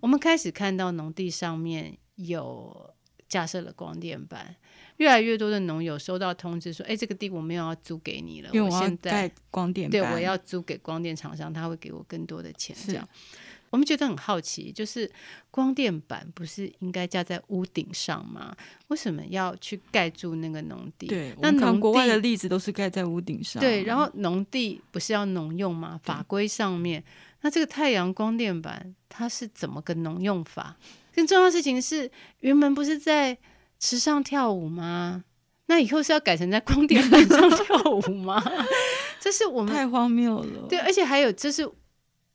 [0.00, 2.94] 我们开始看到农地上面有
[3.28, 4.54] 架设了光电板。
[4.98, 13.06] 越来越多的农友收到通知说：“哎，这个地我没有要租给你了，因为我现在光电对，我要租给光电厂商，他会给我更多的钱。”这样，
[13.68, 15.10] 我们觉得很好奇，就是
[15.50, 18.56] 光电板不是应该架在屋顶上吗？
[18.88, 21.08] 为什么要去盖住那个农地？
[21.08, 23.60] 对，那农国外的例子都是盖在屋顶上。
[23.60, 26.00] 对，然后农地不是要农用吗？
[26.02, 27.04] 法规上面，
[27.42, 30.74] 那这个太阳光电板它是怎么个农用法？
[31.16, 32.08] 更重要的事情是，
[32.42, 33.36] 云门不是在。
[33.78, 35.22] 池上跳舞吗？
[35.66, 38.42] 那以后是要改成在光电板上跳舞吗？
[39.20, 40.66] 这是我们太荒谬了。
[40.66, 41.70] 对，而且还有，这是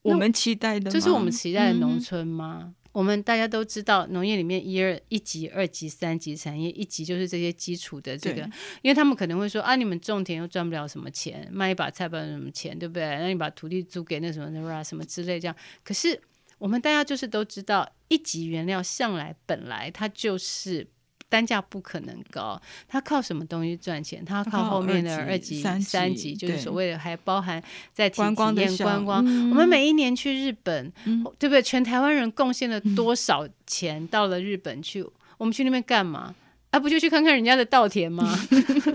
[0.04, 2.60] 我们期待的，这是我们期待的农村吗？
[2.66, 8.44] 嗯、我们大家都知道，农业里面一二一级、二级、三级产业，一级就是这些基础的这个，
[8.84, 13.04] 因为他们可能会说啊，你们种田又赚不了什么钱，卖一把菜不了什么钱，对不对？
[13.04, 15.56] 那你把土地租给那什么什么什么之类这样。
[15.84, 16.22] 可是
[16.62, 20.88] 我们大家就是都知道，一级原料向来本来它就是。
[21.32, 24.22] 单价不可能高，它靠什么东西赚钱？
[24.26, 29.24] 它靠后面的二级、三级，三级就是所谓的还包含在体验观光，观光。
[29.26, 31.62] 嗯、我们每一年去日本，嗯、对不对？
[31.62, 35.00] 全台湾人贡献了多少钱到了日本去？
[35.00, 36.36] 嗯、我们去那边干嘛？
[36.72, 38.38] 啊，不就去看看人家的稻田吗？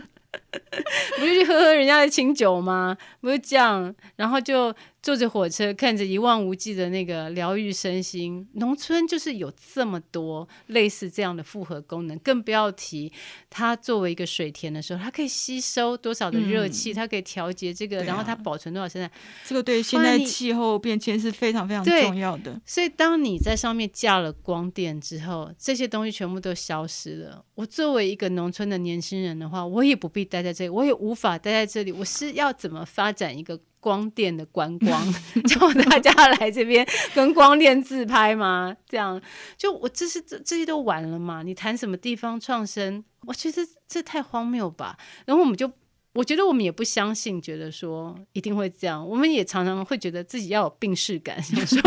[1.18, 2.96] 不就去喝喝人家的清酒吗？
[3.20, 4.74] 不是这样，然后就。
[5.02, 13.12] 坐着火车，看着一望无际的那个疗愈身心，农村就是有这么多类似这样的复合功能，更不要提
[13.48, 19.08] 它作为一个水田的时候，它可以吸收多少的热气，嗯、它可以调节这个，啊、然后它保存多少生产。
[19.44, 22.60] 这个对现在气候变迁是非常非常重要的。
[22.66, 27.44] 所以当你在上面架了光电之后，这些东西全部都消失了。
[27.54, 31.90] 我作为一个农村的年轻人的话，我也不必待在这里，我也无法待在这里。
[31.90, 35.14] 我是要怎么发展一个光电的观光，
[35.48, 38.76] 叫大家来这边跟光电自拍吗？
[38.88, 39.20] 这样
[39.56, 41.42] 就我这是这这些都完了嘛？
[41.42, 43.04] 你谈什么地方创生？
[43.26, 44.98] 我觉得这太荒谬吧。
[45.24, 45.72] 然后我们就。
[46.16, 49.06] 我觉得我们也不相信，觉得说一定会这样。
[49.06, 51.78] 我们也常常会觉得自己要有病逝感， 想说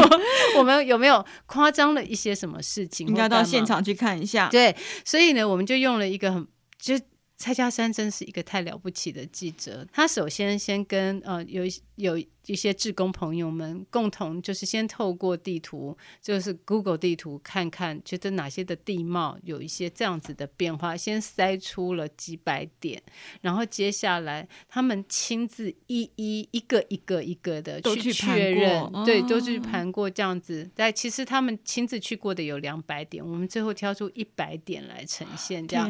[0.55, 3.07] 我们有没有夸张了一些什么事情？
[3.07, 4.47] 应该到现场去看一下。
[4.49, 6.93] 对，所以呢，我们就用了一个很就。
[7.39, 9.87] 蔡家山真是一个太了不起的记者。
[9.93, 11.63] 他首先先跟呃有
[11.95, 23.01] 有一些志工朋友们共同，就是先透过地图，就是 Google 地图看看，觉得哪些的地貌有一些这样子的变化，先筛出了几百点，
[23.39, 30.69] 然后接下来他们亲自一一一个一个一个的去确认，对，都去盘过这样子。
[30.75, 35.89] 但其实他们亲自去过的有两百点，我们最后挑出一百点来呈现，这样。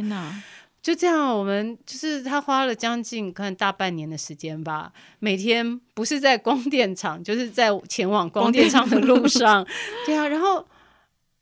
[0.81, 9.67] 就这样，我们就是他花了将近可能大半年的时间吧，每天不是在光电厂，就是在前往光电厂的路上。
[10.05, 10.65] 对啊，然后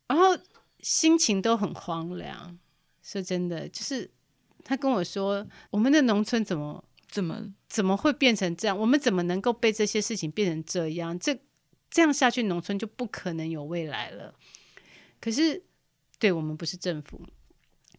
[0.08, 0.36] 然后
[0.82, 2.58] 心情都很荒凉。
[3.04, 4.10] 说真的，就是
[4.64, 8.78] 他跟我说，我们的农村怎么怎么怎么会变成这样？
[8.78, 11.18] 我们怎么能够被这些事情变成这样？
[11.18, 11.40] 这
[11.90, 14.34] 这样下去，农村就不可能有未来了。
[15.22, 15.64] 可是，
[16.20, 17.22] 对，我们不是政府。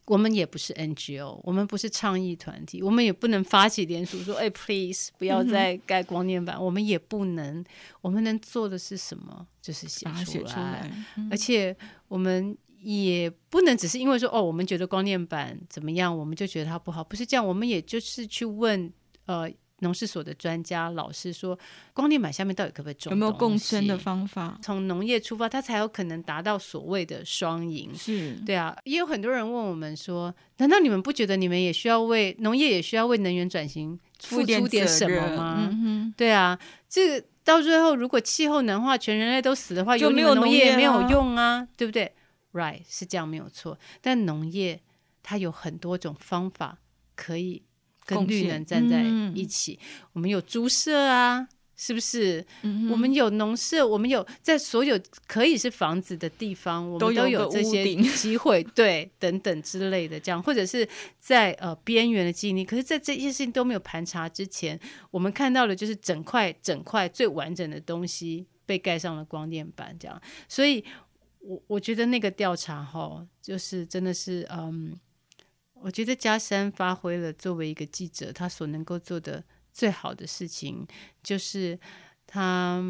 [0.09, 6.57] 我们也不是 NGO，我们不是倡议团体，我们也不能发起联署说：“哎，please，不要再盖光电板。
[6.57, 7.63] 嗯”我们也不能，
[8.01, 9.45] 我们能做的是什么？
[9.61, 10.91] 就是写出来。
[11.29, 18.91] 而且我们也不能只是因为说：“哦，我们觉得光电板怎么样，我们就觉得它不好。”不是这样，我们也就是去问
[19.25, 19.47] 呃。
[19.79, 21.57] 农事所的专家老师说，
[21.93, 23.11] 光电板下面到底可不可以种？
[23.11, 24.57] 有没有共生的方法？
[24.61, 27.93] 从农业出发，它才有可能达到所谓的双赢。
[27.95, 28.75] 是，对啊。
[28.83, 35.69] 也有很多人问我们说，难道你们不觉得你们也需要为农业也需要为能源转型付出点什么吗？
[35.71, 36.59] 嗯、对啊，
[36.89, 42.13] 这个到最后如果气候暖化，全人类都死的话，有没有农业也没有用啊，对不对
[42.53, 43.79] ？Right，是这样没有错。
[44.01, 44.81] 但农业
[45.23, 46.79] 它有很多种方法
[47.15, 47.63] 可以。
[48.17, 49.03] 跟绿能站在
[49.35, 52.45] 一起，嗯、我们有猪舍啊，是不是？
[52.63, 57.85] 嗯、我们有农舍，我们有在所有可以是房子的地方，我们都有这些
[58.15, 60.87] 机会， 对，等等之类的，这样或者是
[61.19, 62.65] 在呃边缘的经历。
[62.65, 64.77] 可是，在这些事情都没有盘查之前，
[65.11, 70.21] 我们看到的就是整块整块最完整的东西被盖上了光电板，这样。
[70.47, 70.83] 所以
[71.39, 74.97] 我我觉得那个调查哈，就是真的是嗯。
[75.81, 80.85] 我觉得嘉山发挥了作为一个记者，他所能够做的最好的事情，
[81.23, 81.79] 就是
[82.27, 82.83] 他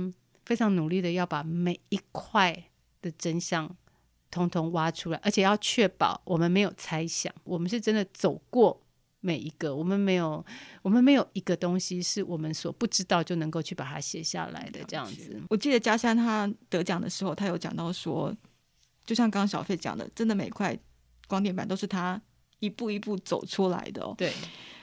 [0.45, 2.65] 非常努力的要把每一块
[3.01, 3.75] 的真相
[4.31, 8.81] 通通挖出来，而且要确保我们没有猜想，我们是真的走过
[9.19, 10.43] 每一个，我们没有，
[10.81, 15.39] 我们没有一个东西是我们所不知道就能够去把它写下来的这样子。
[15.49, 18.35] 我记得嘉山他得奖的时候，他有讲到说，
[19.05, 20.77] 就像刚刚小费讲的，真的每块
[21.27, 22.19] 光电板都是他。
[22.59, 24.13] 一步一步走出来的哦。
[24.17, 24.31] 对，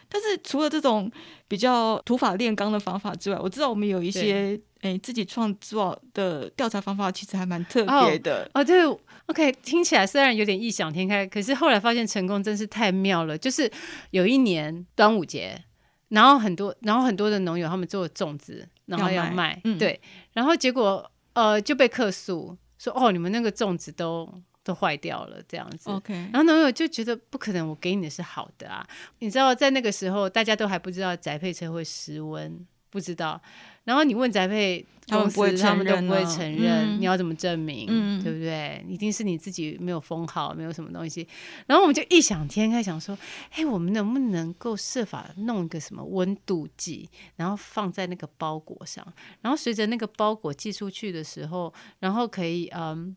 [0.09, 1.11] 但是除了这种
[1.49, 8.49] 比较土法炼钢的方法之外，我知道我们有一些诶自己创作的调查方法，其实还蛮特别的。
[8.55, 8.85] 哦，对
[9.27, 13.37] ，OK，听起来虽然有点异想天开，可是后来发现成功真是太妙了。
[13.37, 13.71] 就是
[14.11, 15.61] 有一年端午节，
[16.09, 20.01] 然后很多，然后很多的农友他们做了粽子，然后要卖，要卖嗯、对，
[20.33, 24.33] 然后结果呃就被客诉说哦，你们那个粽子都。
[24.67, 25.89] 都坏掉了，这样子。
[25.89, 28.85] OK，然后男友就觉得不可能，我给你的是好的啊。
[29.21, 33.41] 你知道，在那个时候，大家都还不知道宅配车会失温，不知道。
[33.85, 36.97] 然后你问宅配公司，他们，他们都不会承认。
[36.97, 37.87] 嗯、你要怎么证明？
[37.89, 38.85] 嗯、对不对？
[38.89, 41.29] 一定是你自己没有封好，没有什么东西。
[41.69, 43.17] 然后我们就异想天开，想说：
[43.53, 49.07] 哎，我们能不能够设法弄一个什么温度计，然后放在那个包裹上，
[49.43, 53.15] 然后随着那个包裹寄出去的时候，然后可以嗯。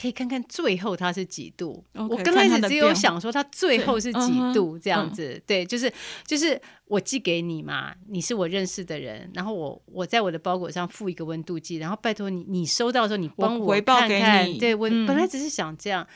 [0.00, 1.84] 可以看看最后它是几度。
[1.94, 5.92] Okay, 我刚开始只有想说它最后是几度这样子，嗯、对，就是
[6.26, 16.06] 就是我寄给你嘛，你是我认识的人，然后我我在我的包裹上附一个温度计，然后拜托你，你收到的时候你帮我看看，对我、嗯、本来只是想这样，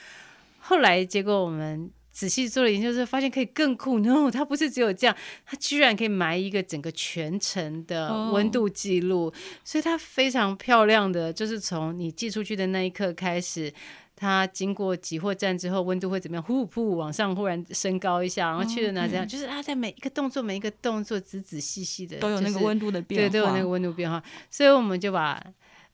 [0.59, 1.91] 后来结果我们。
[2.17, 3.99] 仔细做了研究之后，发现可以更酷。
[3.99, 5.15] No，它不是只有这样，
[5.45, 9.35] 它居然可以埋一个整个全程的温度记录，oh.
[9.63, 13.71] 所以它非常漂亮的，就是从你寄出去的那一刻开始，
[14.17, 16.43] 它经过集货站之后，温度会怎么样？
[16.43, 24.23] 呼呼往上忽然升高一下，然后去了哪这样.就是它在每一个动作，每一个动作仔仔细细的，都有那个温度的变化，对，都有那个温度变化。
[24.51, 25.45] 所以我们就把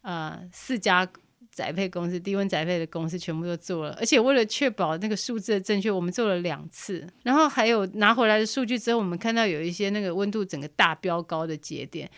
[0.03, 1.05] 呃四家。
[1.55, 7.07] 宅配公司、低温宅配的公司全部都做了，而且为了确保那个数字的正确，我们做了两次。
[7.23, 12.11] 然后还有拿回来的数据之后，我们看到有一些那个温度整个大飙高的节点。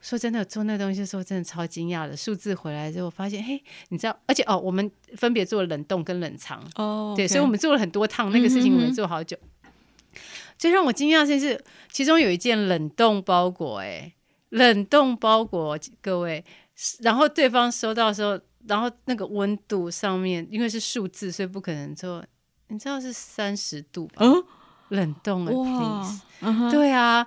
[0.00, 2.16] 说真的，做那东西的时候真的超惊讶的。
[2.16, 6.60] 数字回来之后发现，嘿，你知道，而且哦，我们分别做了冷冻跟冷藏。
[6.74, 9.38] 哦，对.所以我们做了很多趟，那个事情我们做好久。
[10.58, 14.12] 最让我惊讶的是，其中有一件冷冻包裹，哎，
[14.48, 16.44] 冷冻包裹，各位，
[17.02, 22.24] 然后对方收到的时候，然后那个温度上面，因为是数字，所以不可能做，
[22.68, 24.16] 你知道是三十度吧？
[24.20, 24.44] 嗯，
[24.88, 26.08] 冷冻的哇
[26.40, 26.70] ，uh-huh.
[26.70, 27.26] 对啊，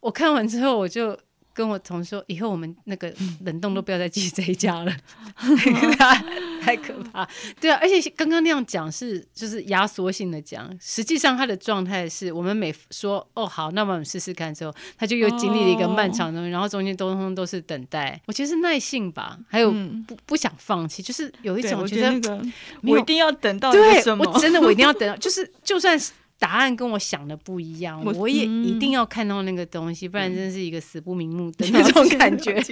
[0.00, 1.18] 我看完之后我就。
[1.54, 4.92] 跟我同事说，以后我们那个冷冻都不要再寄这一家了，
[6.60, 7.26] 太可怕。
[7.60, 18.20] 对啊，而且刚刚那样讲是就是压缩性的讲，实际上他的状态是我们每说哦好，那么我们试试看之后，他就又经历了一个漫长的，哦、然后中间通通都是等待。
[18.26, 22.46] 我觉得是耐性吧，还有不、嗯、不想放弃，就是有一种觉得，我，觉得、那个、
[22.82, 26.12] 我一定要等到 对，我真的我一定要等到，就是就算是。
[26.44, 32.62] 答案跟我想的不一样，我，我也一定要看到那个东西，嗯、不然真是一个死不瞑目的 那种感觉。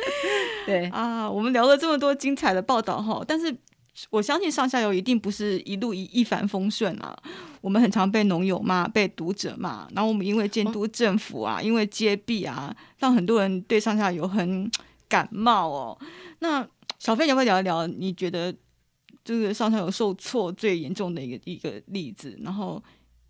[0.64, 3.54] 对啊，我们聊了这么多精彩的报道哈，但是
[4.08, 7.14] 我相信上下游一定不是一路一一帆风顺啊。
[7.60, 14.70] 我们很常被农友骂，被读者骂，然后我们因为监督政府啊，哦、因为揭弊啊，让很多人对上下游很
[15.06, 15.98] 感冒哦。
[16.38, 16.66] 那
[16.98, 17.86] 小飞，你要不要聊一聊？
[17.86, 18.50] 你觉得
[19.22, 22.34] 就是上下游受挫最严重的一个一个例子？
[22.42, 22.82] 然后。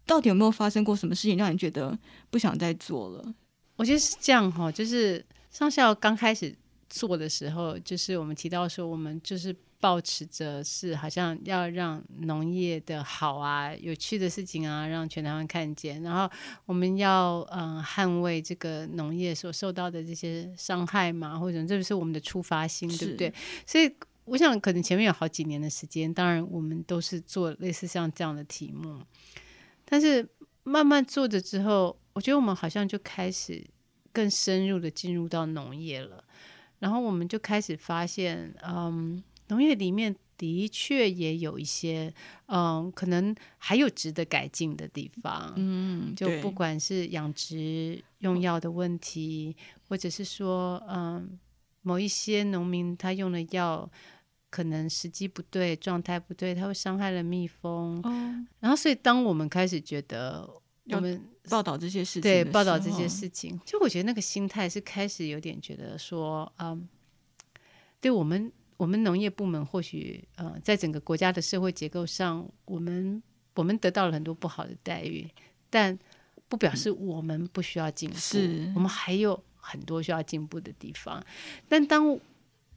[0.08, 1.96] 到底有没有发生过什么事情让你觉得
[2.30, 3.34] 不想再做了？
[3.76, 6.52] 我觉得是这样哈，就是上校刚开始
[6.88, 16.28] 做的时候，就是我们提到说，我们就是抱持着是好像要让农业的好啊、有趣的事情啊，让全台湾看见，然后
[16.66, 23.32] 我们要嗯捍卫这个农业所受到的这些伤害嘛，或者这是我们的出发心，对不对？
[23.64, 23.88] 所以
[24.24, 29.00] 我想，可能前面有好几年的时间，当然我们都是做类似像这样的题目。
[29.90, 30.28] 但是
[30.64, 33.66] 慢慢做着之后，我觉得我们好像就开始
[34.12, 36.22] 更深入的进入到农业了，
[36.78, 42.12] 然后我们就开始发现，嗯，农业里面的确也有一些，
[42.48, 49.56] 嗯，可能还有值得改进的地方，嗯，就不管是养殖用药的问题，
[49.88, 51.38] 或者是说，嗯，
[51.80, 53.90] 某一些农民他用的药。
[54.50, 58.00] 可能时机不对，状态不对，它会伤害了蜜蜂。
[58.02, 58.10] 哦。
[58.60, 60.48] 然后，所以当我们开始觉得
[60.90, 66.88] 我们报道这些事情，对，报道这些事情，就我觉得那个心态是开始有点觉得说，嗯，
[68.00, 73.22] 对我们我们农业部门或许呃，在整个国家的社会结构上，我们
[73.54, 75.28] 我们得到了很多不好的待遇，
[75.68, 75.98] 但
[76.48, 78.16] 不表示我们不需要进步。
[78.16, 81.22] 是，我们还有很多需要进步的地方。
[81.68, 82.18] 但当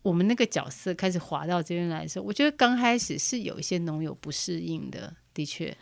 [0.02, 5.14] 我们那个角色开始滑到这边来的时候，我觉得刚开始是有一些农友不适应的。
[5.34, 5.74] 的确，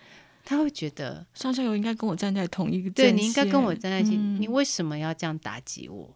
[0.45, 6.15] 他会觉得上下游应该跟我站在同一个，对，你应该跟我站在一起，嗯，你为什么要这样打击我？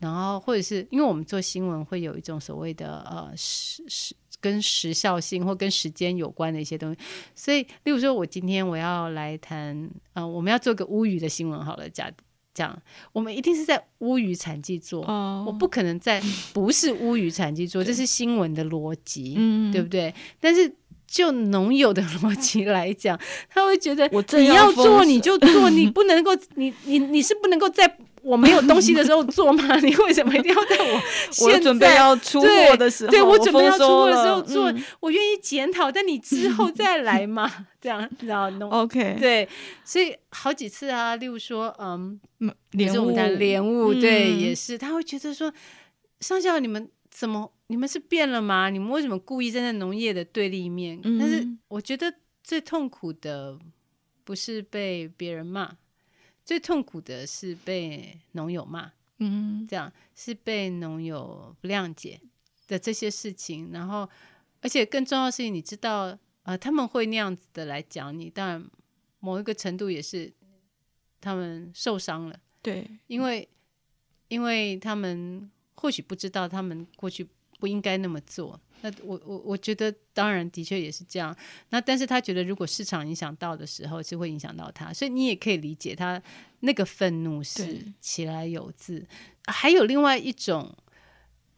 [0.00, 6.98] 然后或者是因为我们做新闻会有一种所谓的呃时时跟时效性或跟时间有关的一些东西，
[7.34, 12.12] 所以例如说我今天我要来谈，呃，我们要做个乌鱼的新闻好了，假
[12.54, 12.82] 这样，
[13.12, 15.48] 我们一定是在乌鱼产季做，oh.
[15.48, 16.22] 我不可能在
[16.54, 20.14] 不是乌鱼产季做，这是新闻的逻辑，嗯，对不对？
[20.40, 20.72] 但是
[21.06, 23.18] 就农友的逻辑 来讲，
[23.50, 27.98] 他会觉得你要做你就做，你不能够，你你你是不能够在。
[28.24, 29.76] 我没有东西的时候做吗？
[29.80, 31.02] 你为什么一定要在我
[31.46, 33.10] 我准备要出货的时候？
[33.10, 37.50] 对，对我准备要出货的时候做，嗯、我愿意检讨，但你之后再来嘛，
[37.80, 39.16] 这样然后弄 OK。
[39.20, 39.46] 对，
[39.84, 42.18] 所以好几次啊，例如说，嗯，
[42.70, 45.52] 莲雾，莲雾，对，嗯、也是，他会觉得说，
[46.20, 48.70] 上校你们怎么，你们是变了吗？
[48.70, 50.98] 你们为什么故意站在农业的对立面？
[51.04, 52.12] 嗯、但是我觉得
[52.42, 53.58] 最痛苦的
[54.24, 55.70] 不是被别人骂。
[56.44, 62.20] 最痛苦的是被农友骂，嗯，这样是被农友不谅解
[62.68, 64.08] 的这些事情，然后，
[64.60, 68.70] 而且更重要的是，你知道，呃，他们会那样子的来讲你，当然
[69.20, 70.32] 某一个程度也是
[71.20, 73.48] 他们受伤了，对，因为
[74.28, 77.26] 因为他们或许不知道，他们过去
[77.58, 78.60] 不应该那么做。
[78.84, 81.34] 那我我我觉得当然的确也是这样。
[81.70, 86.22] 那但是他觉得如果市场影响到的时候，是会影响到他，所以你也可以理解他
[86.60, 89.06] 那个愤怒是起来有字。
[89.46, 90.76] 还有另外一种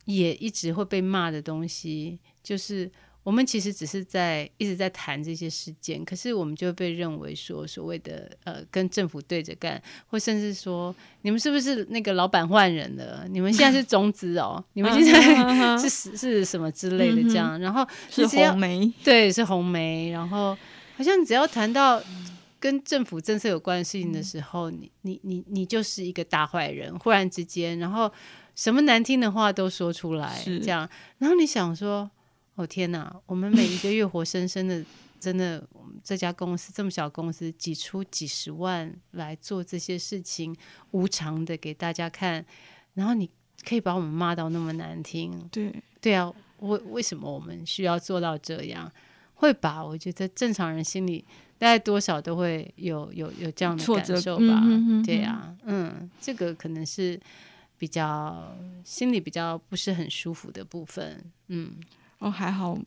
[0.05, 2.89] 也一直会被骂的东西，就是
[3.27, 13.27] 我们其实只是在一直在谈这些事件，可是我们就被认为说所谓的呃跟政府对着干，或甚至说你们是不是那个老板换人了？
[13.29, 15.43] 你们现在是中资哦，你们现在
[15.77, 20.57] 是是是什么之类的这样，然后是红梅，对，是红梅，然后
[20.97, 22.01] 好像只要谈到
[22.61, 28.09] 跟政府政策有关的事情的时候，你你你你就是一个大坏人，忽然之间，然后
[28.55, 32.09] 什么难听的话都说出来，这样，然后你想说。
[32.57, 33.15] 哦天哪！
[33.27, 34.83] 我们每一个月活生生的，
[35.21, 35.63] 真的，
[36.03, 40.57] 这家公司这么小公司挤出几十万来做这些事情，
[40.93, 42.45] 无偿的给大家看，
[42.95, 43.29] 然后你
[43.63, 48.91] 可以把我们骂到那么难听，对对啊，为为什么我们需要做到这样？
[49.35, 49.85] 会吧？
[49.85, 51.23] 我觉得正常人心里
[51.59, 54.63] 大概多少都会有有有这样的感受吧？
[55.05, 57.21] 对啊，嗯，这个可能是
[57.77, 61.77] 比较心里比较不是很舒服的部分，嗯。
[62.19, 62.79] 哦，还好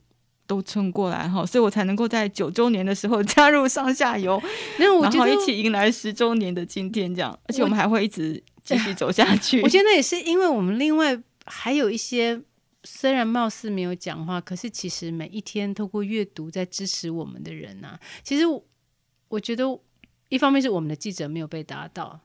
[0.47, 4.41] 都撑过来哈，所以我才能够在九周年的时候 加入上下游，
[4.79, 9.61] 然后一起迎来十周年的今天，这样，而且我们还会一直继续走下去。
[9.61, 11.15] 我觉得也是因为我们另外
[11.45, 12.41] 还有一些
[12.83, 17.99] 虽然貌似没有讲话，可是其实每一天透过阅读在支持我们的人呐、啊。
[18.23, 18.43] 其实
[19.27, 19.65] 我觉得
[20.29, 22.19] 一方面是我们的记者没有被打倒，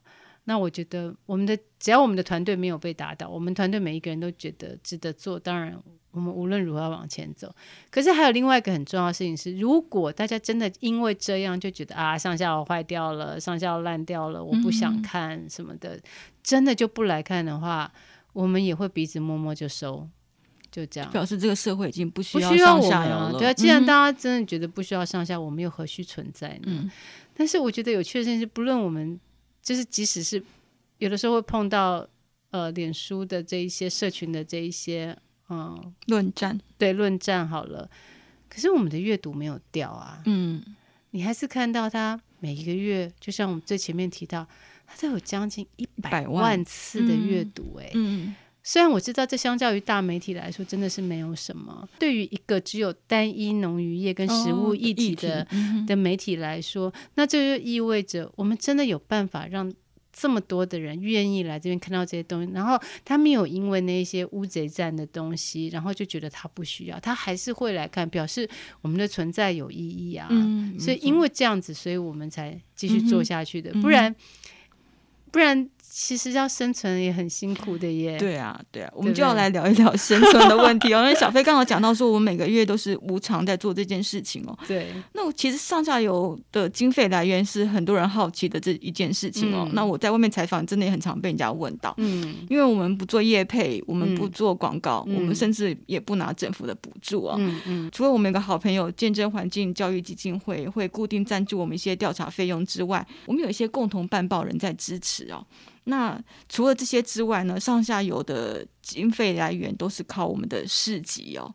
[0.45, 5.79] 那我觉得我们的只要我们的团队没有被打倒，我们团队每一个人都觉得值得做，当然。
[6.15, 7.53] 我们无论如何要往前走，
[7.91, 16.03] 可是还有另外一个很重要的事情是，如果大家真的因为这样就觉得啊，上下游坏掉了，上下游烂掉了，我不想看什么的，嗯、
[16.41, 17.93] 真的就不来看的话，
[18.33, 20.09] 我们也会鼻子摸摸就收，
[20.71, 23.33] 就这样表示这个社会已经不需要上下游了。
[23.33, 26.67] 了对啊，既然大家真的觉得不需要上下，我们又何须存在呢？
[26.67, 26.91] 嗯、
[27.35, 29.19] 但是我觉得有趣的是，不论我们
[29.61, 30.41] 就是即使是
[30.99, 32.07] 有的时候会碰到
[32.51, 35.19] 呃，脸书的这一些社群的这一些。
[35.49, 36.59] 嗯，论战。
[36.79, 37.89] 对论战好了，
[38.49, 40.23] 可是我们的阅读没有掉啊。
[40.25, 40.63] 嗯，
[41.11, 44.47] 你还是看到他每一个月，就像我们最前面提到，
[44.87, 47.85] 他都有将近一百万次的阅读、欸。
[47.85, 55.47] 哎，嗯，虽然我知道这相较于大媒体来说真的是没有什么，对于一个只有单一农渔业跟食物一体的、
[55.87, 59.73] 的媒体来说，那这就意味着我们真的有办法让。
[60.15, 68.49] 这么多的人愿意来这边看到这些东西，然后他没有因为那些乌贼战的东西，然后就觉得他不需要，他还是会来看，表示
[68.81, 70.29] 我们的存在有意义啊。
[70.31, 74.15] 嗯，所以因为这样子，所以我们才继续做下去的，嗯、不然，
[75.33, 75.69] 不然。
[75.97, 78.19] 其实要生存也很辛苦的耶。
[78.19, 80.99] 对啊，对啊，我们就要来聊一聊生存的问题哦。
[80.99, 84.59] 因为小飞刚好讲到说，我们每个月都是无偿在做这件事情哦。
[84.67, 84.89] 对。
[85.15, 89.69] 那我其实上下游的经费来源是很多人好奇的这一件事情哦。
[89.69, 91.95] 嗯、那我在外面采访，真的也很常被人家问到。
[91.99, 92.39] 嗯。
[92.51, 97.37] 因为我们不做业配，我们不做广告，嗯、我们甚至也不拿政府的补助哦。
[97.39, 97.91] 嗯嗯。
[97.93, 105.47] 除了我们有个好朋友见证环境教育基金会会固定赞助我们一些调查费用之外，我们有一些共同办报人在支持哦。
[105.85, 106.19] 那
[106.49, 111.55] 除了这些之外呢，上下游的经费来源都是靠我们的市集哦。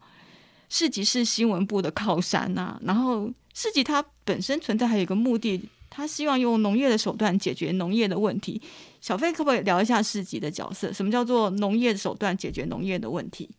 [0.69, 5.59] 市集是新闻部的靠山呐、啊，然后市集它本身存在还有一个目的，
[5.89, 8.61] 它希望用农业的手段解决农业的问题。
[9.01, 10.93] 小飞可不可以聊一下市集的角色？
[10.93, 13.49] 什么叫做农业的手段解决农业的问题？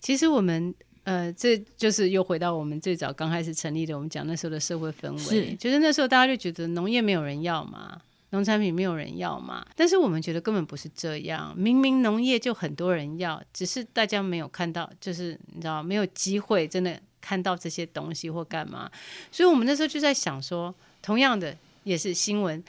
[0.00, 7.98] 其实我们呃，这就是又回到我们最早刚开始成立的，我们讲那时候的社会氛围，是就是那时候大家就觉得农业没有人要嘛。
[8.30, 9.66] 农产品没有人要嘛？
[9.74, 18.90] 但是我们觉得根本不是这样，明明农业就很多人要，只是大家没有看到，就是你知道没有机会真的看到这些东西或干嘛。
[19.32, 20.72] 所以我们那时候就在想说，
[21.02, 22.62] 同样的也是新闻，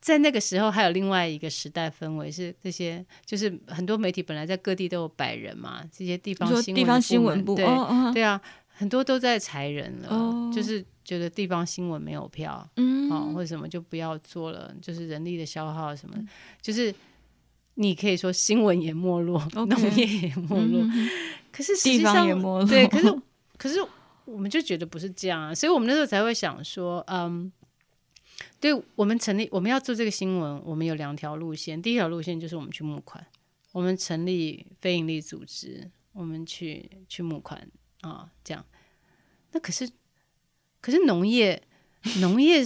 [0.00, 7.64] 在那个时候还有另外一个时代氛围是这些，就是很多媒体本来在各地都有百人嘛，这些地方新闻，地方新闻部，对、
[8.12, 8.38] 对啊，
[8.68, 10.84] 很多都在裁人了，哦、就是。
[11.08, 16.28] 觉得地方新闻没有票，嗯，哦，或者什么就不要做了，就是人力的消耗什么，嗯、
[16.60, 16.94] 就是
[17.76, 21.08] 你可以说新闻也没落，农业也没落，嗯、
[21.50, 23.22] 可是实际上也没落，对，可是
[23.56, 23.78] 可是
[24.26, 27.50] 我们就觉得不是这样啊，所以我们那时候才会想说，嗯，
[28.60, 33.26] 对我们成立我们要做这个新闻，我们有两条路线，第一条路线就是我们去募款，
[33.72, 37.66] 我们成立非营利组织，我们去去募款
[38.02, 38.62] 啊、哦，这样，
[39.52, 39.88] 那可是。
[40.80, 41.62] 可是农业，
[42.20, 42.64] 农业，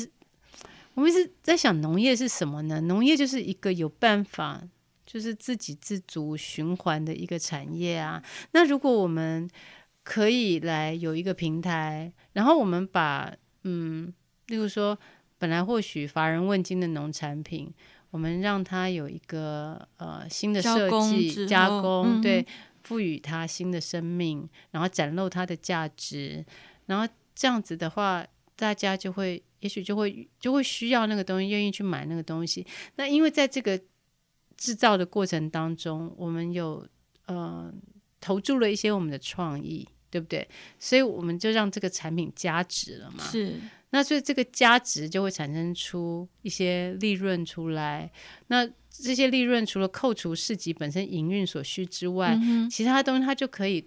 [0.95, 2.81] 我们一直在想农业是什么呢？
[2.83, 4.63] 农业就是一个有办法，
[5.05, 8.23] 就是自给自足循环的一个产业啊。
[8.53, 9.49] 那如果我们
[10.03, 13.33] 可以来有一个平台，然后我们把，
[13.65, 14.13] 嗯，
[14.47, 14.99] 例如说，
[15.39, 17.73] 本来或许乏人问津的农产品，
[18.11, 22.47] 我们让它有一个呃新的设计加工，对。
[22.85, 26.45] 赋予它新的生命，然后展露它的价值，
[26.87, 28.27] 然后这样子的话，
[28.57, 32.67] 大家就会，也许就会就会需要那个东西，愿意去买那个东西。
[32.97, 33.81] 那因为在这个
[34.57, 36.87] 制造的过程当中，我们有
[37.27, 37.73] 呃
[38.21, 40.47] 投注了一些我们的创意，对不对？
[40.79, 43.25] 所以我们就让这个产品加值了嘛。
[43.25, 43.55] 是。
[43.91, 48.11] 那所以这个加值就会产生出一些利润出来。
[48.47, 53.87] 那这些利润除了扣除市集本身营运所需之外，嗯、其他的东西它就可以。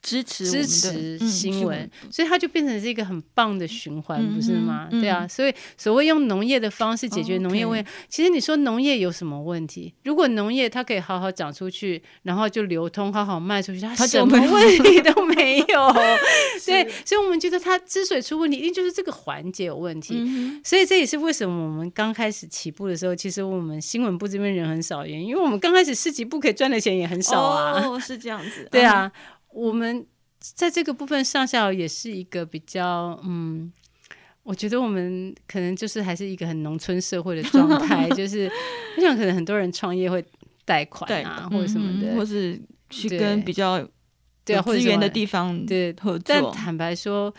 [0.00, 4.88] 支持支持新闻，嗯、所以它就变成是一个很棒的循环，嗯、不是吗？
[4.90, 9.92] 嗯、对啊，所以所谓用农业的方式解决农业问题，哦 okay、其实你说农业有什么问题？
[10.04, 15.92] 如果农业它可以好好长出去，然后就流通，好好卖出去，它什么问题都没有。
[16.64, 20.14] 对，所以我们觉得它之所以出问题，一定就是这个环节有问题。
[20.18, 27.82] 嗯、所以这也是为什么我们刚开始起步的时候，其实我们新闻部这边人很少，原因，因为我们刚开始市集部可以赚的钱也很少啊。
[27.84, 28.68] 哦，是这样子。
[28.72, 29.10] 对啊。
[29.52, 30.06] 嗯我们
[30.38, 33.72] 在这个部分上下也是一个比较，嗯，
[34.42, 38.48] 我觉得我们可能就是还是一个很农村社会的状态， 就是
[38.96, 40.24] 我想可能很多人创业会
[40.64, 43.84] 贷款啊，或者什么的，或是去跟比较
[44.44, 46.22] 对啊资源的地方对合作。
[46.26, 47.34] 但坦白说，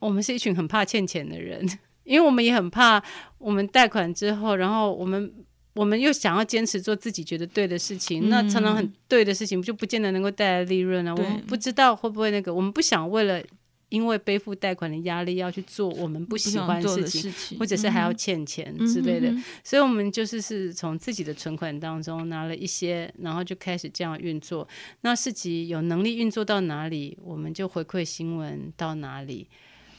[0.00, 1.66] 我们是一群很怕欠钱的人，
[2.04, 3.02] 因为我们也很怕
[3.38, 5.32] 我们贷款之后，然后我们。
[5.74, 11.12] 我们又想要坚持做自己觉得对的事情，嗯、那常常很对的事情就不见得能够带来利润啊。
[11.12, 13.42] 我们不知道会不会那个，我们不想为了
[13.88, 19.32] 因为背负贷款的压力要去做我们不喜欢的事情，事情或者是还要欠钱之类的。
[19.62, 24.66] 所以，我们就是是从自己的存款当中拿了一些，然后就开始这样运作。
[25.00, 29.48] 那市集有能力运作到哪里，我们就回馈新闻到哪里。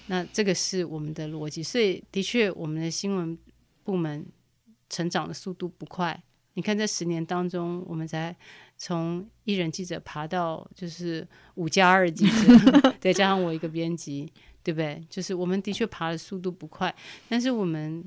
[0.07, 1.61] 那这个是我们的逻辑。
[1.61, 3.37] 所以，的确，我们的新闻
[3.83, 4.25] 部门。
[4.89, 6.23] 成长的速度不快，
[6.53, 8.35] 你看这十年当中，我们才
[8.77, 14.31] 从一人记者爬到就是五加二记者， 再加上我一个编辑，
[14.63, 15.01] 对不对？
[15.09, 16.93] 就是我们的确爬的速度不快，
[17.27, 18.03] 但是我们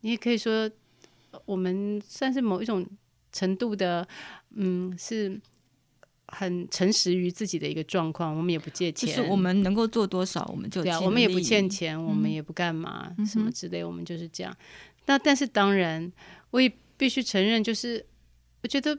[0.00, 0.70] 你也可以说，
[1.44, 2.86] 我们算是某一种
[3.32, 4.06] 程度的，
[4.54, 5.40] 嗯，是
[6.28, 8.36] 很诚实于自己的一个状况。
[8.36, 14.54] 我们也不借钱，就是我们能够做多少，我们就对啊，我们也不欠钱，我们也不干嘛、嗯、什么之类，我们就是这样。
[15.08, 16.12] 那但是当然，
[16.50, 18.04] 我也必须承认，就是
[18.62, 18.96] 我觉得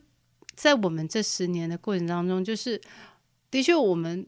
[0.55, 2.82] 在我们这十年的过程当中，就是
[3.51, 4.26] 的确我们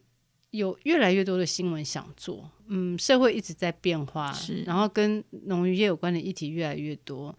[0.52, 7.36] 有越来越多的新闻想做，嗯，社会一直在变化，是，然后跟农渔业有关的议题越来越多，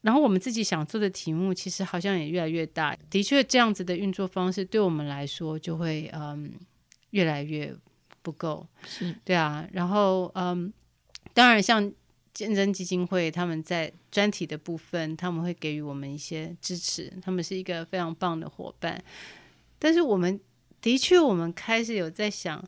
[0.00, 2.96] 然后我们自己想做的题目其实好像也越来越大。
[3.10, 6.50] 的确，这样子的运作方式对我们来说就会嗯
[7.10, 7.76] 越来越
[8.22, 10.72] 不够，是对啊，然后嗯，
[11.34, 11.92] 当然像。
[12.34, 19.02] 见证基金会他们在专题的部分，他们会给予我们一些支持，他们是一个非常棒的伙伴。
[19.78, 20.40] 但是我们
[20.80, 22.64] 的确，我们开始有在想，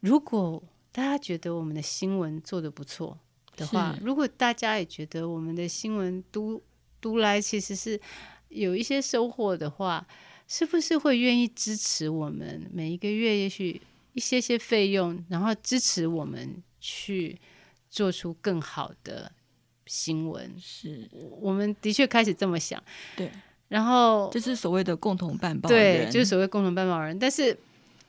[0.00, 0.62] 如果
[0.92, 3.18] 大家觉得我们的新闻做的不错
[3.56, 6.62] 的话，如果大家也觉得我们的新闻读
[7.00, 7.98] 读来其实是
[8.48, 10.06] 有一些收获的话，
[10.46, 13.80] 是不是会愿意支持我们每一个月，也许
[14.12, 17.38] 一些些费用，然后支持我们去。
[17.96, 19.32] 做出更好的
[19.86, 21.08] 新闻，是
[21.40, 22.78] 我们的确开始这么想。
[23.16, 23.30] 对，
[23.68, 27.18] 然后就是所谓的共同办报人，对，就是所谓共同办报人。
[27.18, 27.56] 但是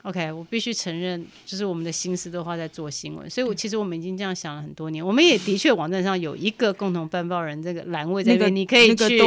[0.02, 5.06] ，OK，我必须承认，就是我们的心思都花在做新闻，所以我其实我们已经这样想了很多年。
[5.06, 9.22] 我们也的确网站上有一个共同办报人这个栏位在那边，你可以去，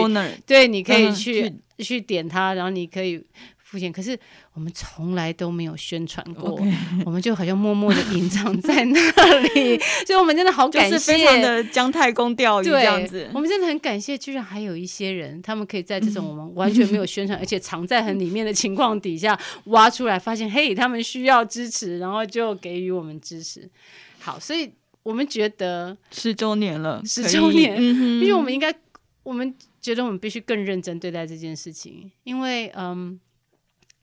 [0.45, 3.25] 对，你可以去去点它，然后你可以。
[3.71, 4.18] 付钱，可是
[4.53, 6.61] 我们从来都没有宣传过.
[7.07, 9.01] 我们就好像默默的隐藏在那
[9.55, 13.31] 里， 所以我们真的好感谢，就是非常的姜太公钓鱼这样子。
[13.33, 23.71] 我们真的很感谢，居然还有一些人，他们可以在这种我们完全没有宣传，而且藏在很里面的情况底下挖出来，发现嘿，他们需要支持，然后就给予我们支持。
[24.18, 24.68] 好，所以
[25.05, 28.75] 我们觉得十周年了，十周年，因为我们应该，
[29.23, 33.21] 我们觉得我们必须更认真对待这件事情，因为嗯。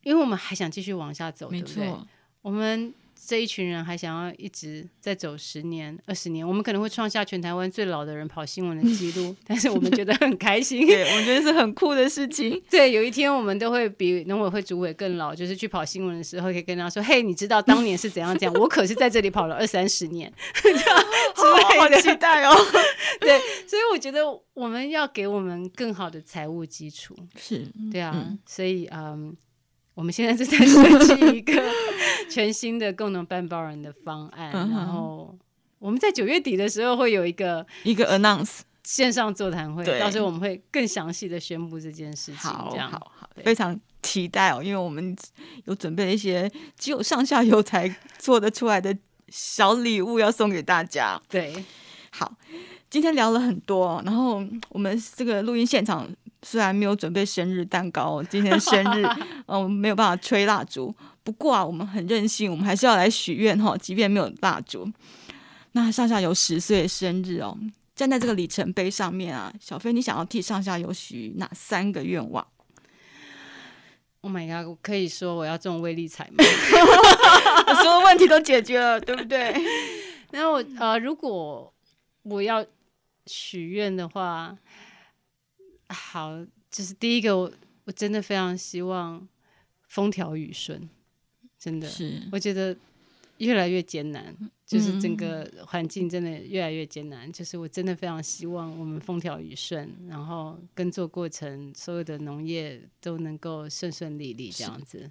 [0.08, 2.08] 因为我们还想继续往下走，没错，对不对？
[2.42, 2.94] 我们
[3.28, 12.62] 这一群人还想要一直再走十年、二十年，我们可能会创下全台湾最老的人跑新闻的记录， 但是我们觉得很开心，对，我觉得是很酷的事情。
[12.72, 18.54] 对，有一天我们都会比农委会主委更老，就是去跑新闻的时候，可以跟他说：“嘿，你知道当年是怎样怎样？
[18.62, 20.32] 我可是在这里跑了二三十年。
[21.36, 22.56] ”好，好期待哦！
[23.20, 23.38] 对，
[23.68, 29.36] 所以我觉得我们要给我们更好的财务基础，是对啊，嗯、所以嗯。
[29.98, 31.54] 我们现在正在设计一个
[32.30, 35.36] 全新的共同办包人的方案，然后
[35.80, 42.36] 我们在九月底的时候会有一个一个 announce，线上座谈会，到时候我们会更详细的宣布这件事情。
[42.36, 42.92] 好，这样。
[42.92, 43.44] 好好，对。
[43.44, 45.16] 非常期待哦，因为我们
[45.66, 48.96] 有准备了一些只有上下游才做得出来的
[49.30, 51.20] 小礼物要送给大家。
[51.28, 51.66] 对，
[52.12, 52.38] 好，
[52.88, 56.08] 今天聊了很多，然后我们这个录音现场
[56.50, 59.04] 虽然没有准备生日蛋糕，今天生日，
[59.48, 60.96] 嗯、呃，没有办法吹蜡烛。
[61.22, 64.90] 不过啊，我们很任性，我们还是要来许愿哈，即便没有蜡烛。
[65.74, 67.58] 那上下游十岁生日哦，
[67.94, 72.48] 站在这个里程碑上面啊，小飞，你想要替上下游许哪三个愿望
[74.22, 74.70] ？Oh my god！
[74.70, 76.46] 我可以说我要中威力彩吗？
[77.84, 79.54] 所有问题都解决了，对不对？
[80.32, 81.74] 然后呃，如果
[82.24, 82.66] 我要
[83.26, 84.58] 许愿的话，
[85.90, 87.52] 好，就是第一个，我
[87.86, 89.28] 我真的非常希望
[89.88, 90.90] 风调雨顺。
[91.58, 92.78] 真的是，我觉得
[93.40, 97.28] 越来越艰难，就是整个环境真的越来越艰难。
[97.28, 105.10] 嗯、就是我真的非常希望我们风调雨顺，然后耕作过程所有的农业都能够顺顺利利这样子。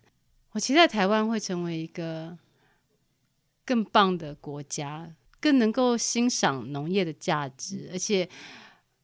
[0.53, 2.39] 我期待台湾会成为一个
[3.65, 8.29] 更棒的国家，更能够欣赏农业的价值，而且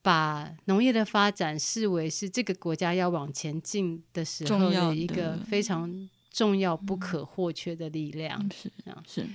[0.02, 6.08] 把农业的发展视为是这个国家要往前进的时候的一个非常。
[6.34, 9.26] 重要不可或缺的力量，嗯、是这样是。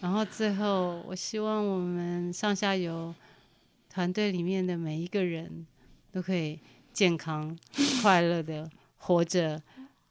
[0.00, 3.14] 然后最后，我希望我们上下游
[3.88, 5.64] 团队里面的每一个人
[6.10, 6.58] 都可以
[6.92, 7.56] 健康
[8.02, 9.62] 快乐的活着，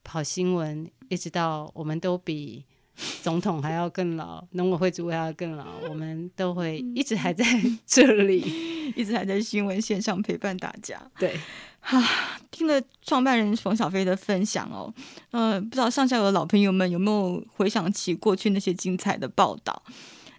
[0.06, 2.64] 跑新闻，一直到我们都比
[3.22, 7.46] 总统还要更老，农委会主委还要更老，我们都会一直还在
[7.86, 8.42] 这里，
[8.96, 11.02] 一直还在新闻线上陪伴大家。
[11.18, 11.40] 对。
[11.84, 14.94] 哈、啊，听了创办人冯小飞的分享哦，
[15.32, 19.82] 呃，不知道上下游的老朋友们有没有回想起过去那些精彩的报道？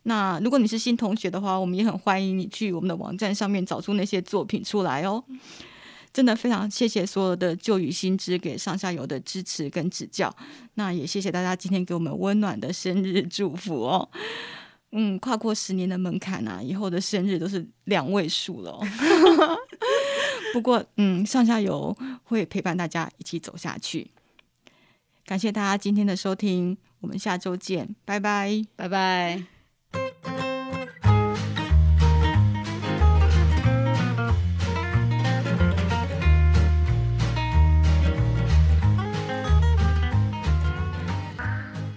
[0.05, 5.25] 那如果你是新同学的话，我们也很欢迎你去我们的网站上面找出那些作品出来哦。
[6.13, 10.35] 真的非常谢谢所有的旧雨新知给上下游的支持跟指教，
[10.75, 14.09] 那也谢谢大家今天给我们温暖的生日祝福哦。
[14.95, 18.87] 嗯，跨过十年的门槛啊，以后的生日都是两位数了哦。
[20.53, 24.11] 不过，嗯，上下游会陪伴大家一起走下去。
[25.25, 29.62] 感谢大家今天的收听，我们下周见，拜拜，拜拜。